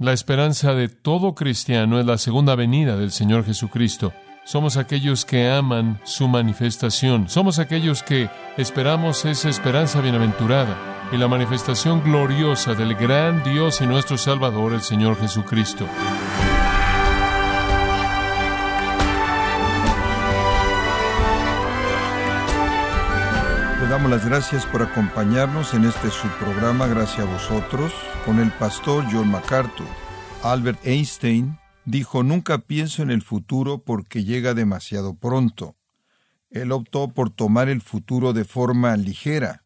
La 0.00 0.12
esperanza 0.12 0.74
de 0.74 0.88
todo 0.88 1.34
cristiano 1.34 1.98
es 1.98 2.06
la 2.06 2.18
segunda 2.18 2.54
venida 2.54 2.96
del 2.96 3.10
Señor 3.10 3.44
Jesucristo. 3.44 4.12
Somos 4.44 4.76
aquellos 4.76 5.24
que 5.24 5.50
aman 5.50 5.98
su 6.04 6.28
manifestación. 6.28 7.28
Somos 7.28 7.58
aquellos 7.58 8.04
que 8.04 8.30
esperamos 8.56 9.24
esa 9.24 9.48
esperanza 9.48 10.00
bienaventurada 10.00 11.08
y 11.10 11.16
la 11.16 11.26
manifestación 11.26 12.04
gloriosa 12.04 12.74
del 12.74 12.94
gran 12.94 13.42
Dios 13.42 13.80
y 13.80 13.88
nuestro 13.88 14.16
Salvador, 14.16 14.72
el 14.72 14.82
Señor 14.82 15.18
Jesucristo. 15.18 15.84
Le 23.80 23.88
damos 23.88 24.12
las 24.12 24.24
gracias 24.24 24.64
por 24.64 24.80
acompañarnos 24.80 25.74
en 25.74 25.86
este 25.86 26.08
subprograma 26.08 26.86
Gracias 26.86 27.26
a 27.26 27.32
vosotros 27.32 27.92
con 28.28 28.40
el 28.40 28.52
pastor 28.52 29.06
John 29.10 29.30
MacArthur. 29.30 29.86
Albert 30.42 30.84
Einstein 30.84 31.58
dijo 31.86 32.22
nunca 32.22 32.58
pienso 32.58 33.02
en 33.02 33.10
el 33.10 33.22
futuro 33.22 33.78
porque 33.78 34.22
llega 34.22 34.52
demasiado 34.52 35.14
pronto. 35.14 35.76
Él 36.50 36.72
optó 36.72 37.08
por 37.08 37.30
tomar 37.30 37.70
el 37.70 37.80
futuro 37.80 38.34
de 38.34 38.44
forma 38.44 38.94
ligera, 38.98 39.64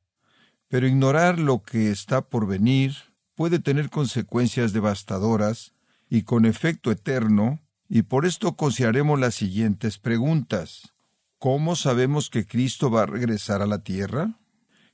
pero 0.69 0.86
ignorar 0.86 1.41
lo 1.41 1.64
que 1.64 1.91
está 1.91 2.28
por 2.28 2.46
venir 2.46 2.95
puede 3.34 3.59
tener 3.59 3.91
consecuencias 3.91 4.72
devastadoras 4.72 5.74
y 6.08 6.22
con 6.22 6.44
efecto 6.44 6.92
eterno, 6.92 7.58
y 7.88 8.02
por 8.02 8.27
esto 8.27 8.55
consideraremos 8.55 9.19
las 9.19 9.34
siguientes 9.34 9.98
preguntas. 9.98 10.94
¿Cómo 11.41 11.74
sabemos 11.74 12.30
que 12.30 12.47
Cristo 12.47 12.92
va 12.92 13.02
a 13.02 13.06
regresar 13.06 13.60
a 13.60 13.66
la 13.66 13.83
tierra? 13.83 14.38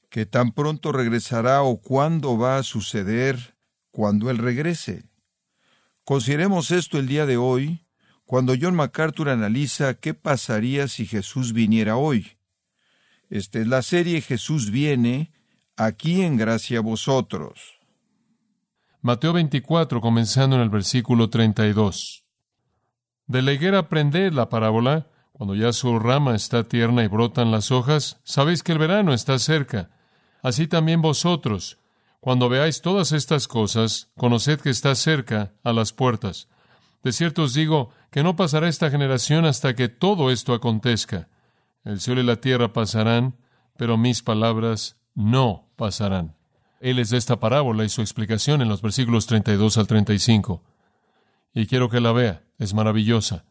¿Qué 0.08 0.24
tan 0.24 0.52
pronto 0.52 0.90
regresará 0.90 1.60
o 1.60 1.82
cuándo 1.82 2.38
va 2.38 2.56
a 2.56 2.62
suceder 2.62 3.57
cuando 3.90 4.30
Él 4.30 4.38
regrese? 4.38 5.04
Consideremos 6.04 6.70
esto 6.70 6.98
el 6.98 7.06
día 7.06 7.26
de 7.26 7.36
hoy, 7.36 7.86
cuando 8.24 8.54
John 8.60 8.74
MacArthur 8.74 9.28
analiza 9.28 9.94
qué 9.94 10.14
pasaría 10.14 10.88
si 10.88 11.06
Jesús 11.06 11.52
viniera 11.52 11.96
hoy. 11.96 12.38
Esta 13.30 13.58
es 13.58 13.66
la 13.66 13.82
serie 13.82 14.20
Jesús 14.20 14.70
viene, 14.70 15.32
aquí 15.76 16.22
en 16.22 16.36
gracia 16.36 16.78
a 16.78 16.82
vosotros. 16.82 17.78
Mateo 19.00 19.32
24, 19.32 20.00
comenzando 20.00 20.56
en 20.56 20.62
el 20.62 20.70
versículo 20.70 21.30
32. 21.30 22.24
De 23.26 23.42
la 23.42 23.52
higuera 23.52 23.78
aprended 23.78 24.32
la 24.32 24.48
parábola, 24.48 25.06
cuando 25.32 25.54
ya 25.54 25.72
su 25.72 25.98
rama 25.98 26.34
está 26.34 26.64
tierna 26.64 27.04
y 27.04 27.06
brotan 27.06 27.50
las 27.50 27.70
hojas, 27.70 28.18
sabéis 28.24 28.62
que 28.62 28.72
el 28.72 28.78
verano 28.78 29.14
está 29.14 29.38
cerca. 29.38 29.90
Así 30.42 30.66
también 30.66 31.00
vosotros, 31.00 31.77
cuando 32.20 32.48
veáis 32.48 32.82
todas 32.82 33.12
estas 33.12 33.46
cosas, 33.46 34.10
conoced 34.16 34.60
que 34.60 34.70
está 34.70 34.94
cerca 34.94 35.52
a 35.62 35.72
las 35.72 35.92
puertas. 35.92 36.48
De 37.02 37.12
cierto 37.12 37.44
os 37.44 37.54
digo 37.54 37.90
que 38.10 38.22
no 38.22 38.36
pasará 38.36 38.68
esta 38.68 38.90
generación 38.90 39.44
hasta 39.44 39.74
que 39.74 39.88
todo 39.88 40.30
esto 40.30 40.52
acontezca. 40.52 41.28
El 41.84 42.00
cielo 42.00 42.20
y 42.20 42.24
la 42.24 42.36
tierra 42.36 42.72
pasarán, 42.72 43.36
pero 43.76 43.96
mis 43.96 44.22
palabras 44.22 44.96
no 45.14 45.68
pasarán. 45.76 46.34
Él 46.80 46.98
es 46.98 47.10
de 47.10 47.18
esta 47.18 47.40
parábola 47.40 47.84
y 47.84 47.88
su 47.88 48.00
explicación 48.00 48.62
en 48.62 48.68
los 48.68 48.82
versículos 48.82 49.26
32 49.26 49.78
al 49.78 49.86
35. 49.86 50.62
Y 51.54 51.66
quiero 51.66 51.88
que 51.88 52.00
la 52.00 52.12
vea, 52.12 52.42
es 52.58 52.74
maravillosa. 52.74 53.44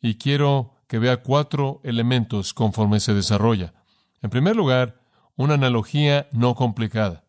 Y 0.00 0.14
quiero 0.14 0.74
que 0.86 0.98
vea 0.98 1.18
cuatro 1.18 1.80
elementos 1.84 2.54
conforme 2.54 3.00
se 3.00 3.14
desarrolla. 3.14 3.74
En 4.22 4.30
primer 4.30 4.56
lugar, 4.56 5.00
una 5.36 5.54
analogía 5.54 6.28
no 6.32 6.54
complicada. 6.54 7.25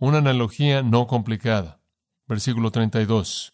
Una 0.00 0.18
analogía 0.18 0.82
no 0.82 1.08
complicada. 1.08 1.80
Versículo 2.28 2.70
32. 2.70 3.52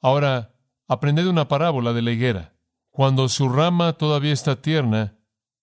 Ahora, 0.00 0.54
aprended 0.88 1.26
una 1.26 1.46
parábola 1.46 1.92
de 1.92 2.00
la 2.00 2.12
higuera. 2.12 2.54
Cuando 2.90 3.28
su 3.28 3.50
rama 3.50 3.92
todavía 3.94 4.32
está 4.32 4.62
tierna 4.62 5.18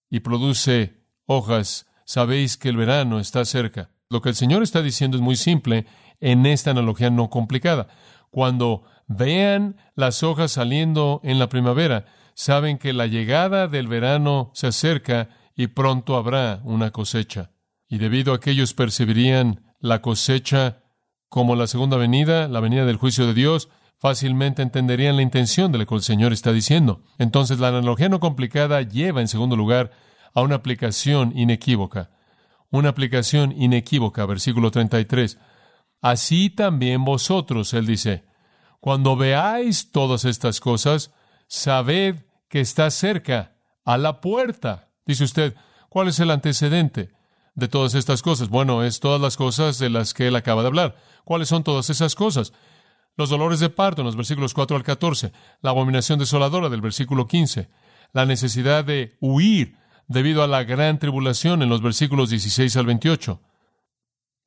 y 0.09 0.19
produce 0.19 1.01
hojas, 1.25 1.87
sabéis 2.05 2.55
que 2.55 2.69
el 2.69 2.77
verano 2.77 3.19
está 3.19 3.45
cerca. 3.45 3.89
Lo 4.09 4.21
que 4.21 4.29
el 4.29 4.35
Señor 4.35 4.61
está 4.61 4.83
diciendo 4.83 5.17
es 5.17 5.23
muy 5.23 5.35
simple 5.35 5.87
en 6.19 6.45
esta 6.45 6.71
analogía 6.71 7.09
no 7.09 7.31
complicada. 7.31 7.87
Cuando 8.29 8.83
vean 9.07 9.77
las 9.95 10.21
hojas 10.21 10.51
saliendo 10.51 11.19
en 11.23 11.39
la 11.39 11.49
primavera, 11.49 12.05
saben 12.35 12.77
que 12.77 12.93
la 12.93 13.07
llegada 13.07 13.67
del 13.67 13.87
verano 13.87 14.51
se 14.53 14.67
acerca 14.67 15.29
y 15.55 15.67
pronto 15.67 16.15
habrá 16.15 16.61
una 16.63 16.91
cosecha. 16.91 17.49
Y 17.87 17.97
debido 17.99 18.33
a 18.33 18.39
que 18.39 18.51
ellos 18.51 18.73
percibirían 18.73 19.73
la 19.79 20.01
cosecha 20.01 20.83
como 21.29 21.55
la 21.55 21.67
segunda 21.67 21.97
venida, 21.97 22.47
la 22.47 22.59
venida 22.59 22.85
del 22.85 22.97
juicio 22.97 23.25
de 23.25 23.33
Dios, 23.33 23.69
fácilmente 23.97 24.61
entenderían 24.61 25.15
la 25.15 25.21
intención 25.21 25.71
de 25.71 25.79
lo 25.79 25.85
que 25.85 25.95
el 25.95 26.01
Señor 26.01 26.33
está 26.33 26.51
diciendo. 26.51 27.03
Entonces 27.17 27.59
la 27.59 27.69
analogía 27.69 28.09
no 28.09 28.19
complicada 28.19 28.81
lleva 28.81 29.21
en 29.21 29.27
segundo 29.27 29.55
lugar 29.55 29.91
a 30.33 30.41
una 30.41 30.55
aplicación 30.55 31.33
inequívoca. 31.35 32.11
Una 32.69 32.89
aplicación 32.89 33.53
inequívoca, 33.53 34.25
versículo 34.25 34.71
33. 34.71 35.39
Así 36.01 36.49
también 36.49 37.05
vosotros, 37.05 37.73
él 37.73 37.85
dice, 37.85 38.25
cuando 38.79 39.15
veáis 39.15 39.91
todas 39.91 40.25
estas 40.25 40.59
cosas, 40.59 41.11
sabed 41.47 42.25
que 42.49 42.59
está 42.59 42.91
cerca, 42.91 43.55
a 43.83 43.97
la 43.97 44.19
puerta. 44.21 44.91
Dice 45.05 45.23
usted, 45.23 45.55
¿cuál 45.89 46.09
es 46.09 46.19
el 46.19 46.29
antecedente 46.29 47.16
de 47.57 47.67
todas 47.67 47.95
estas 47.95 48.21
cosas? 48.21 48.49
Bueno, 48.49 48.83
es 48.83 48.99
todas 48.99 49.19
las 49.19 49.35
cosas 49.35 49.79
de 49.79 49.89
las 49.89 50.13
que 50.13 50.27
él 50.27 50.35
acaba 50.35 50.61
de 50.61 50.67
hablar. 50.67 50.95
¿Cuáles 51.25 51.49
son 51.49 51.63
todas 51.63 51.89
esas 51.89 52.13
cosas? 52.13 52.53
Los 53.17 53.31
dolores 53.31 53.59
de 53.59 53.69
parto 53.69 54.01
en 54.01 54.05
los 54.05 54.15
versículos 54.15 54.53
4 54.53 54.77
al 54.77 54.83
14, 54.83 55.33
la 55.61 55.71
abominación 55.71 56.19
desoladora 56.19 56.69
del 56.69 56.81
versículo 56.81 57.27
15, 57.27 57.67
la 58.13 58.27
necesidad 58.27 58.85
de 58.85 59.17
huir 59.19 59.75
debido 60.07 60.43
a 60.43 60.47
la 60.47 60.63
gran 60.63 60.99
tribulación 60.99 61.63
en 61.63 61.69
los 61.69 61.81
versículos 61.81 62.29
16 62.29 62.77
al 62.77 62.85
28. 62.85 63.41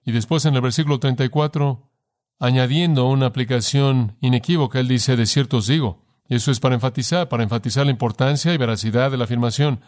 Y 0.07 0.13
después 0.13 0.45
en 0.45 0.55
el 0.55 0.61
versículo 0.61 1.01
34, 1.01 1.91
añadiendo 2.39 3.09
una 3.09 3.27
aplicación 3.27 4.17
inequívoca, 4.21 4.79
él 4.79 4.87
dice, 4.87 5.17
de 5.17 5.27
cierto 5.27 5.57
os 5.57 5.67
digo, 5.67 6.05
y 6.29 6.37
eso 6.37 6.53
es 6.53 6.61
para 6.61 6.77
enfatizar, 6.77 7.29
para 7.29 7.43
enfatizar 7.43 7.85
la 7.87 7.91
importancia 7.91 8.55
y 8.55 8.57
veracidad 8.57 9.11
de 9.11 9.17
la 9.17 9.25
afirmación. 9.25 9.81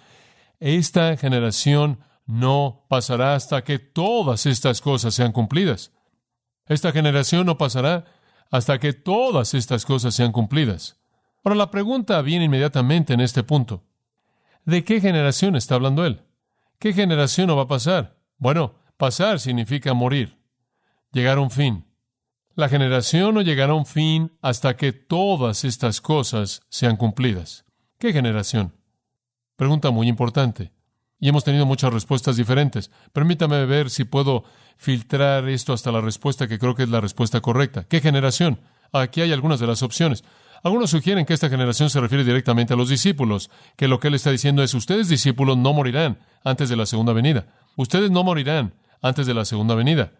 Esta 0.58 1.16
generación 1.16 2.00
no 2.26 2.86
pasará 2.88 3.34
hasta 3.34 3.64
que 3.64 3.78
todas 3.78 4.46
estas 4.46 4.80
cosas 4.80 5.14
sean 5.14 5.32
cumplidas. 5.32 5.92
Esta 6.66 6.92
generación 6.92 7.46
no 7.46 7.58
pasará 7.58 8.04
hasta 8.50 8.78
que 8.78 8.92
todas 8.92 9.54
estas 9.54 9.84
cosas 9.84 10.14
sean 10.14 10.32
cumplidas. 10.32 11.00
Ahora 11.44 11.56
la 11.56 11.70
pregunta 11.70 12.20
viene 12.22 12.44
inmediatamente 12.44 13.14
en 13.14 13.20
este 13.20 13.42
punto. 13.42 13.84
¿De 14.64 14.84
qué 14.84 15.00
generación 15.00 15.56
está 15.56 15.74
hablando 15.74 16.06
él? 16.06 16.22
¿Qué 16.78 16.92
generación 16.92 17.48
no 17.48 17.56
va 17.56 17.62
a 17.62 17.68
pasar? 17.68 18.18
Bueno, 18.38 18.74
pasar 18.96 19.40
significa 19.40 19.94
morir, 19.94 20.38
llegar 21.12 21.38
a 21.38 21.40
un 21.40 21.50
fin. 21.50 21.86
La 22.54 22.68
generación 22.68 23.34
no 23.34 23.40
llegará 23.40 23.72
a 23.72 23.76
un 23.76 23.86
fin 23.86 24.32
hasta 24.42 24.76
que 24.76 24.92
todas 24.92 25.64
estas 25.64 26.00
cosas 26.00 26.62
sean 26.68 26.96
cumplidas. 26.96 27.64
¿Qué 27.98 28.12
generación? 28.12 28.74
Pregunta 29.56 29.90
muy 29.90 30.08
importante. 30.08 30.72
Y 31.22 31.28
hemos 31.28 31.44
tenido 31.44 31.66
muchas 31.66 31.92
respuestas 31.92 32.36
diferentes. 32.36 32.90
Permítame 33.12 33.64
ver 33.64 33.90
si 33.90 34.02
puedo 34.02 34.42
filtrar 34.76 35.48
esto 35.48 35.72
hasta 35.72 35.92
la 35.92 36.00
respuesta 36.00 36.48
que 36.48 36.58
creo 36.58 36.74
que 36.74 36.82
es 36.82 36.88
la 36.88 37.00
respuesta 37.00 37.40
correcta. 37.40 37.84
¿Qué 37.84 38.00
generación? 38.00 38.58
Aquí 38.92 39.20
hay 39.20 39.30
algunas 39.32 39.60
de 39.60 39.68
las 39.68 39.84
opciones. 39.84 40.24
Algunos 40.64 40.90
sugieren 40.90 41.24
que 41.24 41.32
esta 41.32 41.48
generación 41.48 41.90
se 41.90 42.00
refiere 42.00 42.24
directamente 42.24 42.74
a 42.74 42.76
los 42.76 42.88
discípulos, 42.88 43.52
que 43.76 43.86
lo 43.86 44.00
que 44.00 44.08
él 44.08 44.14
está 44.14 44.32
diciendo 44.32 44.64
es 44.64 44.74
ustedes 44.74 45.08
discípulos 45.08 45.56
no 45.56 45.72
morirán 45.72 46.18
antes 46.42 46.68
de 46.68 46.74
la 46.74 46.86
segunda 46.86 47.12
venida. 47.12 47.46
Ustedes 47.76 48.10
no 48.10 48.24
morirán 48.24 48.74
antes 49.00 49.24
de 49.24 49.34
la 49.34 49.44
segunda 49.44 49.76
venida. 49.76 50.14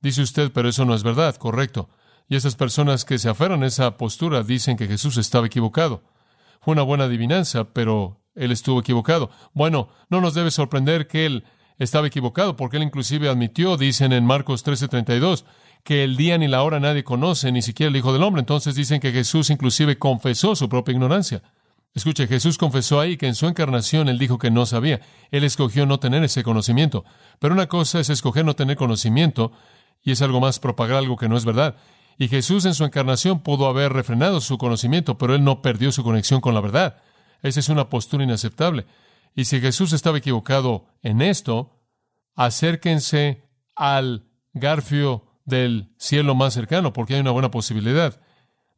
Dice 0.00 0.22
usted, 0.22 0.52
pero 0.52 0.68
eso 0.68 0.84
no 0.84 0.94
es 0.94 1.02
verdad, 1.02 1.34
correcto. 1.34 1.90
Y 2.28 2.36
esas 2.36 2.54
personas 2.54 3.04
que 3.04 3.18
se 3.18 3.28
aferran 3.28 3.64
a 3.64 3.66
esa 3.66 3.96
postura 3.96 4.44
dicen 4.44 4.76
que 4.76 4.86
Jesús 4.86 5.16
estaba 5.16 5.48
equivocado. 5.48 6.04
Fue 6.60 6.70
una 6.70 6.82
buena 6.82 7.04
adivinanza, 7.04 7.64
pero 7.72 8.20
él 8.36 8.52
estuvo 8.52 8.80
equivocado. 8.80 9.30
Bueno, 9.52 9.88
no 10.08 10.20
nos 10.20 10.34
debe 10.34 10.50
sorprender 10.50 11.08
que 11.08 11.26
él 11.26 11.44
estaba 11.78 12.06
equivocado, 12.06 12.56
porque 12.56 12.76
él 12.76 12.84
inclusive 12.84 13.28
admitió, 13.28 13.76
dicen 13.76 14.12
en 14.12 14.24
Marcos 14.24 14.64
13:32, 14.64 15.44
que 15.82 16.04
el 16.04 16.16
día 16.16 16.38
ni 16.38 16.48
la 16.48 16.62
hora 16.62 16.80
nadie 16.80 17.04
conoce, 17.04 17.52
ni 17.52 17.62
siquiera 17.62 17.90
el 17.90 17.96
Hijo 17.96 18.12
del 18.12 18.22
Hombre. 18.22 18.40
Entonces 18.40 18.74
dicen 18.74 19.00
que 19.00 19.12
Jesús 19.12 19.50
inclusive 19.50 19.98
confesó 19.98 20.56
su 20.56 20.68
propia 20.68 20.92
ignorancia. 20.92 21.42
Escuche, 21.94 22.26
Jesús 22.26 22.58
confesó 22.58 23.00
ahí 23.00 23.16
que 23.16 23.26
en 23.26 23.34
su 23.34 23.46
encarnación 23.46 24.08
él 24.08 24.18
dijo 24.18 24.36
que 24.36 24.50
no 24.50 24.66
sabía. 24.66 25.00
Él 25.30 25.44
escogió 25.44 25.86
no 25.86 25.98
tener 25.98 26.22
ese 26.24 26.42
conocimiento. 26.42 27.04
Pero 27.38 27.54
una 27.54 27.68
cosa 27.68 28.00
es 28.00 28.10
escoger 28.10 28.44
no 28.44 28.54
tener 28.54 28.76
conocimiento 28.76 29.52
y 30.02 30.12
es 30.12 30.20
algo 30.20 30.40
más 30.40 30.58
propagar 30.58 30.98
algo 30.98 31.16
que 31.16 31.28
no 31.28 31.38
es 31.38 31.46
verdad. 31.46 31.76
Y 32.18 32.28
Jesús 32.28 32.66
en 32.66 32.74
su 32.74 32.84
encarnación 32.84 33.40
pudo 33.40 33.66
haber 33.66 33.92
refrenado 33.92 34.40
su 34.40 34.58
conocimiento, 34.58 35.16
pero 35.16 35.34
él 35.34 35.44
no 35.44 35.62
perdió 35.62 35.90
su 35.90 36.02
conexión 36.02 36.40
con 36.40 36.54
la 36.54 36.60
verdad. 36.60 36.96
Esa 37.46 37.60
es 37.60 37.68
una 37.68 37.88
postura 37.88 38.24
inaceptable. 38.24 38.86
Y 39.34 39.44
si 39.44 39.60
Jesús 39.60 39.92
estaba 39.92 40.18
equivocado 40.18 40.86
en 41.02 41.22
esto, 41.22 41.80
acérquense 42.34 43.44
al 43.74 44.26
garfio 44.52 45.24
del 45.44 45.94
cielo 45.98 46.34
más 46.34 46.54
cercano, 46.54 46.92
porque 46.92 47.14
hay 47.14 47.20
una 47.20 47.30
buena 47.30 47.50
posibilidad 47.50 48.20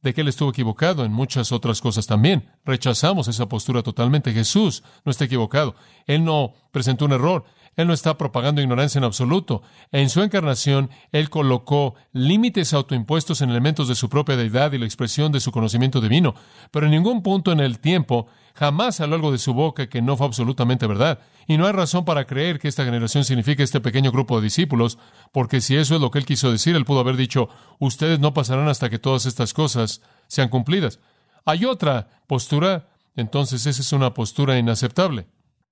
de 0.03 0.15
que 0.15 0.21
él 0.21 0.29
estuvo 0.29 0.51
equivocado 0.51 1.05
en 1.05 1.13
muchas 1.13 1.51
otras 1.51 1.81
cosas 1.81 2.07
también. 2.07 2.51
Rechazamos 2.65 3.27
esa 3.29 3.49
postura 3.49 3.83
totalmente. 3.83 4.33
Jesús 4.33 4.85
no 5.05 5.11
está 5.11 5.25
equivocado. 5.25 5.75
Él 6.07 6.25
no 6.25 6.55
presentó 6.71 7.05
un 7.05 7.13
error. 7.13 7.45
Él 7.79 7.87
no 7.87 7.95
está 7.95 8.19
propagando 8.19 8.61
ignorancia 8.61 8.99
en 8.99 9.05
absoluto. 9.05 9.63
En 9.93 10.11
su 10.11 10.21
encarnación, 10.21 10.91
Él 11.13 11.31
colocó 11.31 11.95
límites 12.13 12.73
autoimpuestos 12.73 13.41
en 13.41 13.51
elementos 13.51 13.87
de 13.87 13.95
su 13.95 14.09
propia 14.09 14.37
deidad 14.37 14.73
y 14.73 14.79
la 14.79 14.85
expresión 14.85 15.31
de 15.31 15.39
su 15.39 15.53
conocimiento 15.53 16.01
divino, 16.01 16.35
pero 16.73 16.87
en 16.87 16.93
ningún 16.93 17.23
punto 17.23 17.53
en 17.53 17.61
el 17.61 17.79
tiempo 17.79 18.27
jamás 18.55 18.97
salió 18.97 19.15
algo 19.15 19.31
de 19.31 19.39
su 19.39 19.55
boca 19.55 19.89
que 19.89 20.03
no 20.03 20.17
fue 20.17 20.27
absolutamente 20.27 20.89
verdad. 20.89 21.21
Y 21.47 21.57
no 21.57 21.69
hay 21.69 21.73
razón 21.73 22.05
para 22.05 22.27
creer 22.27 22.59
que 22.59 22.67
esta 22.67 22.85
generación 22.85 23.23
signifique 23.23 23.63
este 23.63 23.81
pequeño 23.81 24.11
grupo 24.11 24.39
de 24.39 24.47
discípulos, 24.47 24.99
porque 25.31 25.61
si 25.61 25.77
eso 25.77 25.95
es 25.95 26.01
lo 26.01 26.11
que 26.11 26.19
Él 26.19 26.27
quiso 26.27 26.51
decir, 26.51 26.75
Él 26.75 26.85
pudo 26.85 26.99
haber 26.99 27.17
dicho, 27.17 27.49
ustedes 27.79 28.19
no 28.19 28.35
pasarán 28.35 28.67
hasta 28.67 28.91
que 28.91 28.99
todas 28.99 29.25
estas 29.25 29.55
cosas 29.55 30.03
sean 30.27 30.49
cumplidas. 30.49 30.99
Hay 31.45 31.65
otra 31.65 32.09
postura, 32.27 32.89
entonces 33.15 33.67
esa 33.67 33.83
es 33.83 33.93
una 33.93 34.15
postura 34.15 34.59
inaceptable. 34.59 35.29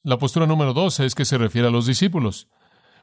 La 0.07 0.19
postura 0.19 0.47
número 0.47 0.73
dos 0.73 1.01
es 1.01 1.17
que 1.17 1.25
se 1.25 1.37
refiere 1.37 1.67
a 1.67 1.73
los 1.73 1.85
discípulos. 1.85 2.47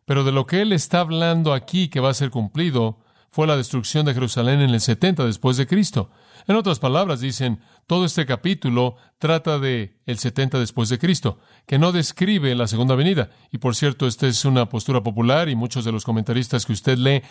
Pero 0.05 0.23
de 0.23 0.31
lo 0.31 0.45
que 0.45 0.61
él 0.61 0.71
está 0.71 1.01
hablando 1.01 1.51
aquí 1.51 1.89
que 1.89 1.99
va 1.99 2.09
a 2.09 2.13
ser 2.13 2.29
cumplido 2.29 2.97
fue 3.29 3.45
la 3.45 3.57
destrucción 3.57 4.05
de 4.05 4.13
Jerusalén 4.13 4.61
en 4.61 4.69
el 4.69 4.79
70 4.79 5.25
después 5.25 5.57
de 5.57 5.67
Cristo. 5.67 6.11
En 6.47 6.55
otras 6.55 6.79
palabras, 6.79 7.19
dicen, 7.19 7.59
todo 7.87 8.05
este 8.05 8.25
capítulo 8.25 8.95
trata 9.17 9.59
de 9.59 9.97
el 10.05 10.17
70 10.17 10.59
después 10.59 10.87
de 10.87 10.97
Cristo, 10.97 11.39
que 11.67 11.77
no 11.77 11.91
describe 11.91 12.55
la 12.55 12.67
segunda 12.67 12.95
venida. 12.95 13.31
Y 13.51 13.57
por 13.57 13.75
cierto, 13.75 14.07
esta 14.07 14.27
es 14.27 14.45
una 14.45 14.69
postura 14.69 15.03
popular 15.03 15.49
y 15.49 15.57
muchos 15.57 15.83
de 15.83 15.91
los 15.91 16.05
comentaristas 16.05 16.65
que 16.65 16.71
usted 16.71 16.97
lee 16.97 17.21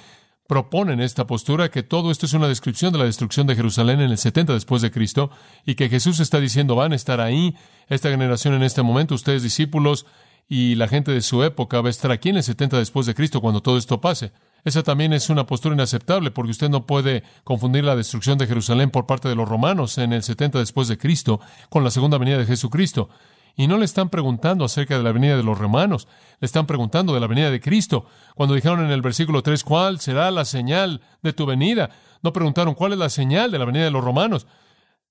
proponen 0.53 1.01
esta 1.01 1.27
postura 1.27 1.71
que 1.71 1.83
todo 1.83 2.11
esto 2.11 2.27
es 2.27 2.35
una 2.35 2.47
descripción 2.47 2.93
de 2.93 2.99
la 2.99 3.07
destrucción 3.07 3.47
de 3.47 3.57
Jerusalén 3.57 4.03
en 4.03 4.11
el 4.11 4.19
70 4.19 4.53
después 4.53 4.83
de 4.83 4.91
Cristo 4.91 5.31
y 5.65 5.77
que 5.77 5.89
Jesús 5.89 6.21
está 6.21 6.41
diciendo 6.41 6.77
van 6.77 6.93
a 6.93 6.95
estar 6.95 7.23
ahí, 7.23 7.57
esta 7.89 8.11
generación 8.11 8.53
en 8.53 8.63
este 8.63 8.83
momento, 8.83 9.15
ustedes 9.15 9.43
discípulos 9.43 10.05
y 10.51 10.75
la 10.75 10.89
gente 10.89 11.11
de 11.11 11.23
su 11.23 11.43
época 11.43 11.81
va 11.81 11.87
a 11.87 11.91
estar 11.91 12.11
aquí 12.13 12.29
en 12.29 12.37
el 12.37 12.43
70 12.43 12.77
después 12.77 13.07
de 13.07 13.15
Cristo 13.15 13.41
cuando 13.41 13.63
todo 13.63 13.79
esto 13.79 14.03
pase. 14.03 14.33
Esa 14.63 14.83
también 14.83 15.15
es 15.15 15.31
una 15.31 15.47
postura 15.47 15.75
inaceptable 15.75 16.31
porque 16.31 16.51
usted 16.51 16.69
no 16.69 16.85
puede 16.85 17.23
confundir 17.45 17.85
la 17.85 17.97
destrucción 17.97 18.37
de 18.37 18.47
Jerusalén 18.47 18.91
por 18.91 19.07
parte 19.07 19.31
de 19.31 19.35
los 19.35 19.49
romanos 19.49 19.97
en 19.97 20.13
el 20.13 20.23
70 20.23 20.59
después 20.59 20.87
de 20.87 20.99
Cristo 20.99 21.41
con 21.71 21.83
la 21.83 21.91
segunda 21.91 22.19
venida 22.19 22.37
de 22.37 22.45
Jesucristo. 22.45 23.09
Y 23.57 23.67
no 23.67 23.79
le 23.79 23.85
están 23.85 24.09
preguntando 24.09 24.65
acerca 24.65 24.97
de 24.97 25.03
la 25.03 25.13
venida 25.13 25.37
de 25.37 25.43
los 25.43 25.59
romanos, 25.59 26.09
le 26.41 26.47
están 26.47 26.67
preguntando 26.67 27.15
de 27.15 27.21
la 27.21 27.27
venida 27.27 27.51
de 27.51 27.61
Cristo. 27.61 28.07
Cuando 28.35 28.55
dijeron 28.55 28.85
en 28.85 28.91
el 28.91 29.03
versículo 29.03 29.43
3, 29.43 29.63
¿cuál 29.65 30.01
será 30.01 30.31
la 30.31 30.45
señal 30.45 31.03
de 31.23 31.33
tu 31.33 31.47
venida? 31.47 31.91
No 32.23 32.33
preguntaron 32.33 32.75
cuál 32.75 32.93
es 32.93 32.99
la 32.99 33.11
señal 33.11 33.51
de 33.51 33.59
la 33.59 33.65
venida 33.65 33.85
de 33.85 33.91
los 33.91 34.05
romanos. 34.05 34.47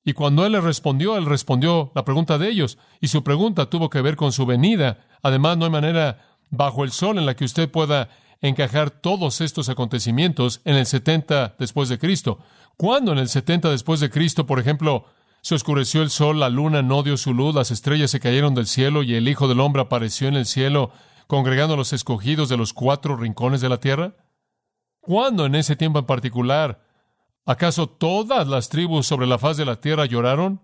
Y 0.04 0.14
cuando 0.14 0.46
él 0.46 0.54
les 0.54 0.64
respondió, 0.64 1.18
él 1.18 1.26
respondió 1.26 1.92
la 1.94 2.04
pregunta 2.04 2.38
de 2.38 2.50
ellos, 2.50 2.80
y 3.00 3.08
su 3.08 3.24
pregunta 3.24 3.70
tuvo 3.70 3.90
que 3.90 4.02
ver 4.02 4.16
con 4.16 4.32
su 4.32 4.46
venida. 4.46 5.06
Además, 5.22 5.58
no 5.58 5.66
hay 5.66 5.72
manera 5.72 6.18
bajo 6.50 6.84
el 6.84 6.92
sol 6.92 7.18
en 7.20 7.26
la 7.26 7.36
que 7.36 7.46
usted 7.46 7.70
pueda 7.70 8.10
encajar 8.42 8.90
todos 8.90 9.42
estos 9.42 9.70
acontecimientos 9.70 10.62
en 10.66 10.76
el 10.76 10.88
70 10.88 11.56
después 11.60 11.90
de 11.90 12.00
Cristo. 12.00 12.40
¿Cuándo 12.76 13.12
en 13.12 13.20
el 13.20 13.30
70 13.30 13.70
después 13.70 14.00
de 14.00 14.10
Cristo, 14.10 14.48
por 14.48 14.60
ejemplo, 14.60 15.06
se 15.42 15.56
oscureció 15.56 16.04
el 16.04 16.12
sol, 16.12 16.40
la 16.40 16.50
luna 16.50 16.82
no 16.82 17.02
dio 17.02 17.18
su 17.18 17.34
luz, 17.34 17.56
las 17.56 17.72
estrellas 17.72 18.12
se 18.12 18.20
cayeron 18.20 18.54
del 18.54 18.68
cielo 18.68 19.02
y 19.02 19.16
el 19.16 19.28
Hijo 19.28 19.48
del 19.48 19.60
Hombre 19.60 19.82
apareció 19.82 20.28
en 20.28 20.36
el 20.36 20.46
cielo, 20.46 20.92
congregando 21.26 21.74
a 21.74 21.78
los 21.78 21.94
escogidos 21.94 22.48
de 22.50 22.58
los 22.58 22.74
cuatro 22.74 23.16
rincones 23.16 23.62
de 23.62 23.70
la 23.70 23.80
tierra? 23.80 24.16
¿Cuándo 25.00 25.48
en 25.48 25.56
ese 25.56 25.76
tiempo 25.76 25.98
en 25.98 26.06
particular? 26.06 26.86
¿Acaso 27.46 27.88
todas 27.88 28.48
las 28.48 28.70
tribus 28.70 29.08
sobre 29.08 29.26
la 29.26 29.40
faz 29.40 29.58
de 29.58 29.66
la 29.66 29.80
tierra 29.80 30.06
lloraron? 30.06 30.62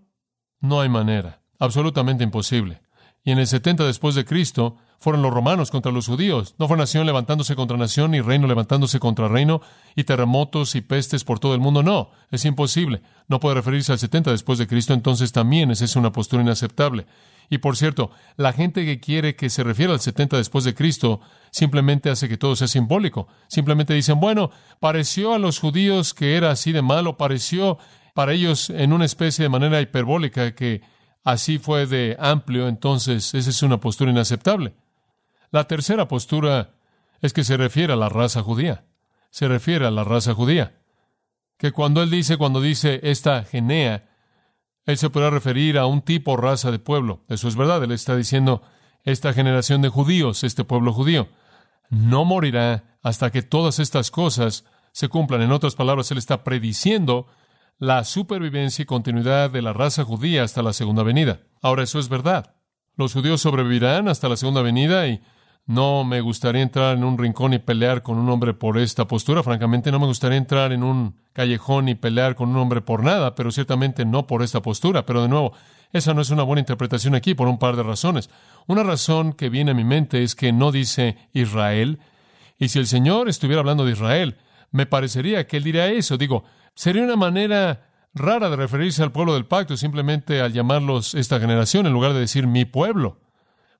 No 0.60 0.80
hay 0.80 0.88
manera, 0.88 1.42
absolutamente 1.58 2.22
imposible. 2.22 2.82
Y 3.24 3.32
en 3.32 3.40
el 3.40 3.48
70 3.48 3.84
después 3.84 4.14
de 4.14 4.24
Cristo, 4.24 4.76
fueron 4.98 5.22
los 5.22 5.32
romanos 5.32 5.70
contra 5.70 5.92
los 5.92 6.06
judíos. 6.06 6.54
No 6.58 6.68
fue 6.68 6.76
nación 6.76 7.06
levantándose 7.06 7.54
contra 7.54 7.76
nación, 7.76 8.10
ni 8.10 8.20
reino 8.20 8.46
levantándose 8.46 8.98
contra 8.98 9.28
reino, 9.28 9.60
y 9.94 10.04
terremotos 10.04 10.74
y 10.74 10.80
pestes 10.80 11.24
por 11.24 11.38
todo 11.38 11.54
el 11.54 11.60
mundo. 11.60 11.82
No, 11.82 12.10
es 12.30 12.44
imposible. 12.44 13.02
No 13.28 13.40
puede 13.40 13.54
referirse 13.54 13.92
al 13.92 13.98
70 13.98 14.32
después 14.32 14.58
de 14.58 14.66
Cristo, 14.66 14.94
entonces 14.94 15.32
también 15.32 15.70
esa 15.70 15.84
es 15.84 15.96
una 15.96 16.12
postura 16.12 16.42
inaceptable. 16.42 17.06
Y 17.50 17.58
por 17.58 17.76
cierto, 17.76 18.10
la 18.36 18.52
gente 18.52 18.84
que 18.84 19.00
quiere 19.00 19.34
que 19.34 19.48
se 19.48 19.64
refiera 19.64 19.92
al 19.92 20.00
70 20.00 20.36
después 20.36 20.64
de 20.64 20.74
Cristo 20.74 21.20
simplemente 21.50 22.10
hace 22.10 22.28
que 22.28 22.36
todo 22.36 22.56
sea 22.56 22.68
simbólico. 22.68 23.28
Simplemente 23.48 23.94
dicen, 23.94 24.20
bueno, 24.20 24.50
pareció 24.80 25.32
a 25.32 25.38
los 25.38 25.58
judíos 25.58 26.12
que 26.12 26.36
era 26.36 26.50
así 26.50 26.72
de 26.72 26.82
malo, 26.82 27.16
pareció 27.16 27.78
para 28.14 28.32
ellos 28.32 28.68
en 28.68 28.92
una 28.92 29.04
especie 29.04 29.44
de 29.44 29.48
manera 29.48 29.80
hiperbólica 29.80 30.54
que 30.54 30.82
así 31.24 31.58
fue 31.58 31.86
de 31.86 32.16
amplio, 32.18 32.68
entonces 32.68 33.32
esa 33.34 33.50
es 33.50 33.62
una 33.62 33.80
postura 33.80 34.10
inaceptable. 34.10 34.74
La 35.50 35.64
tercera 35.64 36.08
postura 36.08 36.74
es 37.20 37.32
que 37.32 37.44
se 37.44 37.56
refiere 37.56 37.92
a 37.92 37.96
la 37.96 38.08
raza 38.08 38.42
judía. 38.42 38.84
Se 39.30 39.48
refiere 39.48 39.86
a 39.86 39.90
la 39.90 40.04
raza 40.04 40.34
judía. 40.34 40.78
Que 41.56 41.72
cuando 41.72 42.02
él 42.02 42.10
dice, 42.10 42.36
cuando 42.36 42.60
dice 42.60 43.00
esta 43.02 43.44
genea, 43.44 44.08
él 44.84 44.96
se 44.96 45.10
podrá 45.10 45.30
referir 45.30 45.78
a 45.78 45.86
un 45.86 46.02
tipo 46.02 46.36
raza 46.36 46.70
de 46.70 46.78
pueblo. 46.78 47.22
Eso 47.28 47.48
es 47.48 47.56
verdad. 47.56 47.82
Él 47.82 47.92
está 47.92 48.16
diciendo 48.16 48.62
esta 49.04 49.32
generación 49.32 49.82
de 49.82 49.88
judíos, 49.88 50.44
este 50.44 50.64
pueblo 50.64 50.92
judío, 50.92 51.28
no 51.90 52.24
morirá 52.24 52.98
hasta 53.02 53.30
que 53.30 53.42
todas 53.42 53.78
estas 53.78 54.10
cosas 54.10 54.64
se 54.92 55.08
cumplan. 55.08 55.42
En 55.42 55.52
otras 55.52 55.74
palabras, 55.74 56.10
él 56.10 56.18
está 56.18 56.44
prediciendo 56.44 57.26
la 57.78 58.04
supervivencia 58.04 58.82
y 58.82 58.86
continuidad 58.86 59.50
de 59.50 59.62
la 59.62 59.72
raza 59.72 60.04
judía 60.04 60.42
hasta 60.42 60.62
la 60.62 60.72
segunda 60.72 61.02
venida. 61.02 61.40
Ahora, 61.62 61.82
eso 61.82 61.98
es 61.98 62.08
verdad. 62.08 62.54
Los 62.96 63.12
judíos 63.12 63.40
sobrevivirán 63.40 64.08
hasta 64.08 64.28
la 64.28 64.36
segunda 64.36 64.62
venida 64.62 65.06
y 65.06 65.22
no 65.68 66.02
me 66.02 66.22
gustaría 66.22 66.62
entrar 66.62 66.96
en 66.96 67.04
un 67.04 67.18
rincón 67.18 67.52
y 67.52 67.58
pelear 67.58 68.02
con 68.02 68.16
un 68.16 68.30
hombre 68.30 68.54
por 68.54 68.78
esta 68.78 69.06
postura. 69.06 69.42
Francamente, 69.42 69.92
no 69.92 69.98
me 69.98 70.06
gustaría 70.06 70.38
entrar 70.38 70.72
en 70.72 70.82
un 70.82 71.14
callejón 71.34 71.90
y 71.90 71.94
pelear 71.94 72.34
con 72.34 72.48
un 72.48 72.56
hombre 72.56 72.80
por 72.80 73.04
nada, 73.04 73.34
pero 73.34 73.52
ciertamente 73.52 74.06
no 74.06 74.26
por 74.26 74.42
esta 74.42 74.62
postura. 74.62 75.04
Pero 75.04 75.20
de 75.20 75.28
nuevo, 75.28 75.52
esa 75.92 76.14
no 76.14 76.22
es 76.22 76.30
una 76.30 76.42
buena 76.42 76.60
interpretación 76.60 77.14
aquí 77.14 77.34
por 77.34 77.48
un 77.48 77.58
par 77.58 77.76
de 77.76 77.82
razones. 77.82 78.30
Una 78.66 78.82
razón 78.82 79.34
que 79.34 79.50
viene 79.50 79.72
a 79.72 79.74
mi 79.74 79.84
mente 79.84 80.22
es 80.22 80.34
que 80.34 80.52
no 80.52 80.72
dice 80.72 81.18
Israel. 81.34 81.98
Y 82.58 82.70
si 82.70 82.78
el 82.78 82.86
Señor 82.86 83.28
estuviera 83.28 83.60
hablando 83.60 83.84
de 83.84 83.92
Israel, 83.92 84.38
me 84.70 84.86
parecería 84.86 85.46
que 85.46 85.58
él 85.58 85.64
diría 85.64 85.88
eso. 85.88 86.16
Digo, 86.16 86.44
sería 86.74 87.02
una 87.02 87.16
manera 87.16 87.90
rara 88.14 88.48
de 88.48 88.56
referirse 88.56 89.02
al 89.02 89.12
pueblo 89.12 89.34
del 89.34 89.44
pacto 89.44 89.76
simplemente 89.76 90.40
al 90.40 90.54
llamarlos 90.54 91.14
esta 91.14 91.38
generación 91.38 91.86
en 91.86 91.92
lugar 91.92 92.14
de 92.14 92.20
decir 92.20 92.46
mi 92.46 92.64
pueblo. 92.64 93.20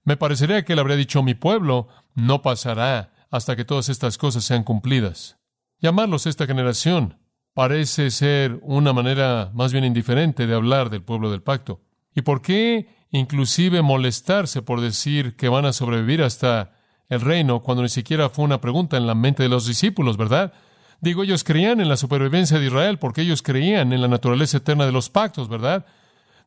Me 0.08 0.16
parecería 0.16 0.64
que 0.64 0.72
él 0.72 0.78
habría 0.78 0.96
dicho 0.96 1.22
mi 1.22 1.34
pueblo 1.34 1.86
no 2.14 2.40
pasará 2.40 3.12
hasta 3.30 3.56
que 3.56 3.66
todas 3.66 3.90
estas 3.90 4.16
cosas 4.16 4.42
sean 4.42 4.64
cumplidas. 4.64 5.36
Llamarlos 5.80 6.24
esta 6.24 6.46
generación 6.46 7.18
parece 7.52 8.10
ser 8.10 8.58
una 8.62 8.94
manera 8.94 9.50
más 9.52 9.70
bien 9.70 9.84
indiferente 9.84 10.46
de 10.46 10.54
hablar 10.54 10.88
del 10.88 11.02
pueblo 11.02 11.30
del 11.30 11.42
pacto. 11.42 11.82
¿Y 12.14 12.22
por 12.22 12.40
qué 12.40 12.88
inclusive 13.10 13.82
molestarse 13.82 14.62
por 14.62 14.80
decir 14.80 15.36
que 15.36 15.50
van 15.50 15.66
a 15.66 15.74
sobrevivir 15.74 16.22
hasta 16.22 16.72
el 17.10 17.20
reino 17.20 17.62
cuando 17.62 17.82
ni 17.82 17.90
siquiera 17.90 18.30
fue 18.30 18.46
una 18.46 18.62
pregunta 18.62 18.96
en 18.96 19.06
la 19.06 19.14
mente 19.14 19.42
de 19.42 19.50
los 19.50 19.66
discípulos, 19.66 20.16
verdad? 20.16 20.54
Digo, 21.02 21.22
ellos 21.22 21.44
creían 21.44 21.82
en 21.82 21.88
la 21.90 21.98
supervivencia 21.98 22.58
de 22.58 22.64
Israel 22.64 22.98
porque 22.98 23.20
ellos 23.20 23.42
creían 23.42 23.92
en 23.92 24.00
la 24.00 24.08
naturaleza 24.08 24.56
eterna 24.56 24.86
de 24.86 24.92
los 24.92 25.10
pactos, 25.10 25.50
¿verdad? 25.50 25.84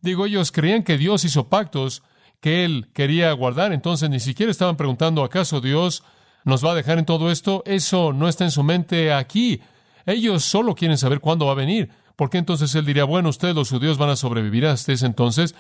Digo, 0.02 0.26
ellos 0.26 0.52
creían 0.52 0.82
que 0.82 0.98
Dios 0.98 1.26
hizo 1.26 1.48
pactos 1.48 2.02
que 2.42 2.66
él 2.66 2.90
quería 2.94 3.32
guardar. 3.32 3.72
Entonces 3.72 4.10
ni 4.10 4.20
siquiera 4.20 4.52
estaban 4.52 4.76
preguntando, 4.76 5.24
¿acaso 5.24 5.62
Dios 5.62 6.04
nos 6.44 6.66
va 6.66 6.72
a 6.72 6.76
dejar 6.76 7.00
en 7.00 7.06
todo 7.06 7.32
esto? 7.32 7.64
Eso 7.66 8.12
no 8.12 8.28
está 8.28 8.44
en 8.44 8.52
su 8.52 8.64
mente 8.64 9.14
aquí. 9.14 9.62
Ellos 10.06 10.44
solo 10.44 10.76
quieren 10.76 10.98
saber 10.98 11.22
cuándo 11.22 11.46
va 11.46 11.54
a 11.54 11.56
venir. 11.56 11.90
¿Por 12.16 12.30
qué 12.30 12.40
entonces 12.40 12.76
él 12.76 12.86
diría, 12.86 13.06
bueno, 13.06 13.30
ustedes 13.30 13.56
los 13.56 13.70
judíos 13.70 13.98
van 13.98 14.10
a 14.10 14.16
sobrevivir 14.16 14.66
hasta 14.66 14.92
ese 14.92 15.06
entonces? 15.06 15.56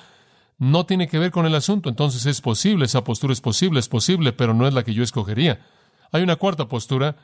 No 0.57 0.85
tiene 0.85 1.07
que 1.07 1.19
ver 1.19 1.31
con 1.31 1.45
el 1.45 1.55
asunto. 1.55 1.89
Entonces 1.89 2.25
es 2.25 2.41
posible, 2.41 2.85
esa 2.85 3.03
postura 3.03 3.33
es 3.33 3.41
posible, 3.41 3.79
es 3.79 3.87
posible, 3.87 4.33
pero 4.33 4.53
no 4.53 4.67
es 4.67 4.73
la 4.73 4.83
que 4.83 4.93
yo 4.93 5.03
escogería. 5.03 5.59
Hay 6.11 6.23
una 6.23 6.35
cuarta 6.35 6.67
postura, 6.67 7.15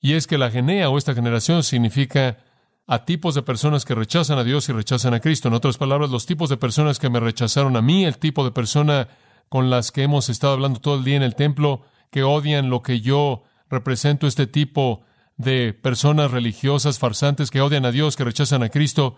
y 0.00 0.14
es 0.14 0.26
que 0.26 0.36
la 0.36 0.50
genea 0.50 0.90
o 0.90 0.98
esta 0.98 1.14
generación 1.14 1.62
significa 1.62 2.38
a 2.86 3.04
tipos 3.04 3.34
de 3.34 3.42
personas 3.42 3.84
que 3.84 3.94
rechazan 3.94 4.38
a 4.38 4.44
Dios 4.44 4.68
y 4.68 4.72
rechazan 4.72 5.14
a 5.14 5.20
Cristo. 5.20 5.48
En 5.48 5.54
otras 5.54 5.78
palabras, 5.78 6.10
los 6.10 6.26
tipos 6.26 6.50
de 6.50 6.56
personas 6.56 6.98
que 6.98 7.10
me 7.10 7.20
rechazaron 7.20 7.76
a 7.76 7.82
mí, 7.82 8.04
el 8.04 8.18
tipo 8.18 8.44
de 8.44 8.50
persona 8.50 9.08
con 9.48 9.70
las 9.70 9.92
que 9.92 10.02
hemos 10.02 10.28
estado 10.28 10.54
hablando 10.54 10.80
todo 10.80 10.96
el 10.96 11.04
día 11.04 11.16
en 11.16 11.22
el 11.22 11.34
templo, 11.34 11.82
que 12.10 12.22
odian 12.22 12.70
lo 12.70 12.82
que 12.82 13.00
yo 13.00 13.42
represento, 13.68 14.26
este 14.26 14.46
tipo 14.46 15.02
de 15.36 15.72
personas 15.72 16.30
religiosas, 16.30 16.98
farsantes, 16.98 17.50
que 17.50 17.60
odian 17.60 17.84
a 17.84 17.92
Dios, 17.92 18.16
que 18.16 18.24
rechazan 18.24 18.62
a 18.62 18.68
Cristo, 18.68 19.16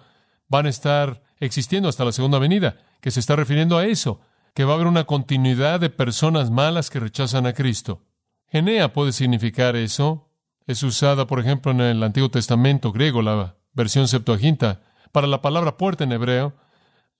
van 0.49 0.67
a 0.67 0.71
estar 0.71 1.23
existiendo 1.41 1.89
hasta 1.89 2.05
la 2.05 2.13
segunda 2.13 2.39
venida, 2.39 2.77
que 3.01 3.11
se 3.11 3.21
está 3.21 3.37
refiriendo 3.37 3.79
a 3.79 3.87
eso, 3.87 4.21
que 4.55 4.65
va 4.65 4.73
a 4.73 4.75
haber 4.75 4.87
una 4.87 5.05
continuidad 5.05 5.81
de 5.81 5.91
personas 5.91 6.51
malas 6.51 6.91
que 6.91 7.01
rechazan 7.01 7.47
a 7.47 7.53
Cristo. 7.53 8.03
Genea 8.49 8.93
puede 8.93 9.13
significar 9.13 9.75
eso, 9.75 10.24
Es 10.67 10.83
usada, 10.83 11.27
por 11.27 11.41
ejemplo, 11.41 11.73
en 11.73 11.81
el 11.83 12.03
Antiguo 12.03 12.31
Testamento 12.31 12.91
griego, 12.91 13.21
la 13.21 13.57
versión 13.75 14.09
Septuaginta, 14.09 14.81
para 15.13 15.27
la 15.27 15.43
palabra 15.43 15.77
puerta 15.77 16.05
en 16.05 16.13
hebreo, 16.13 16.55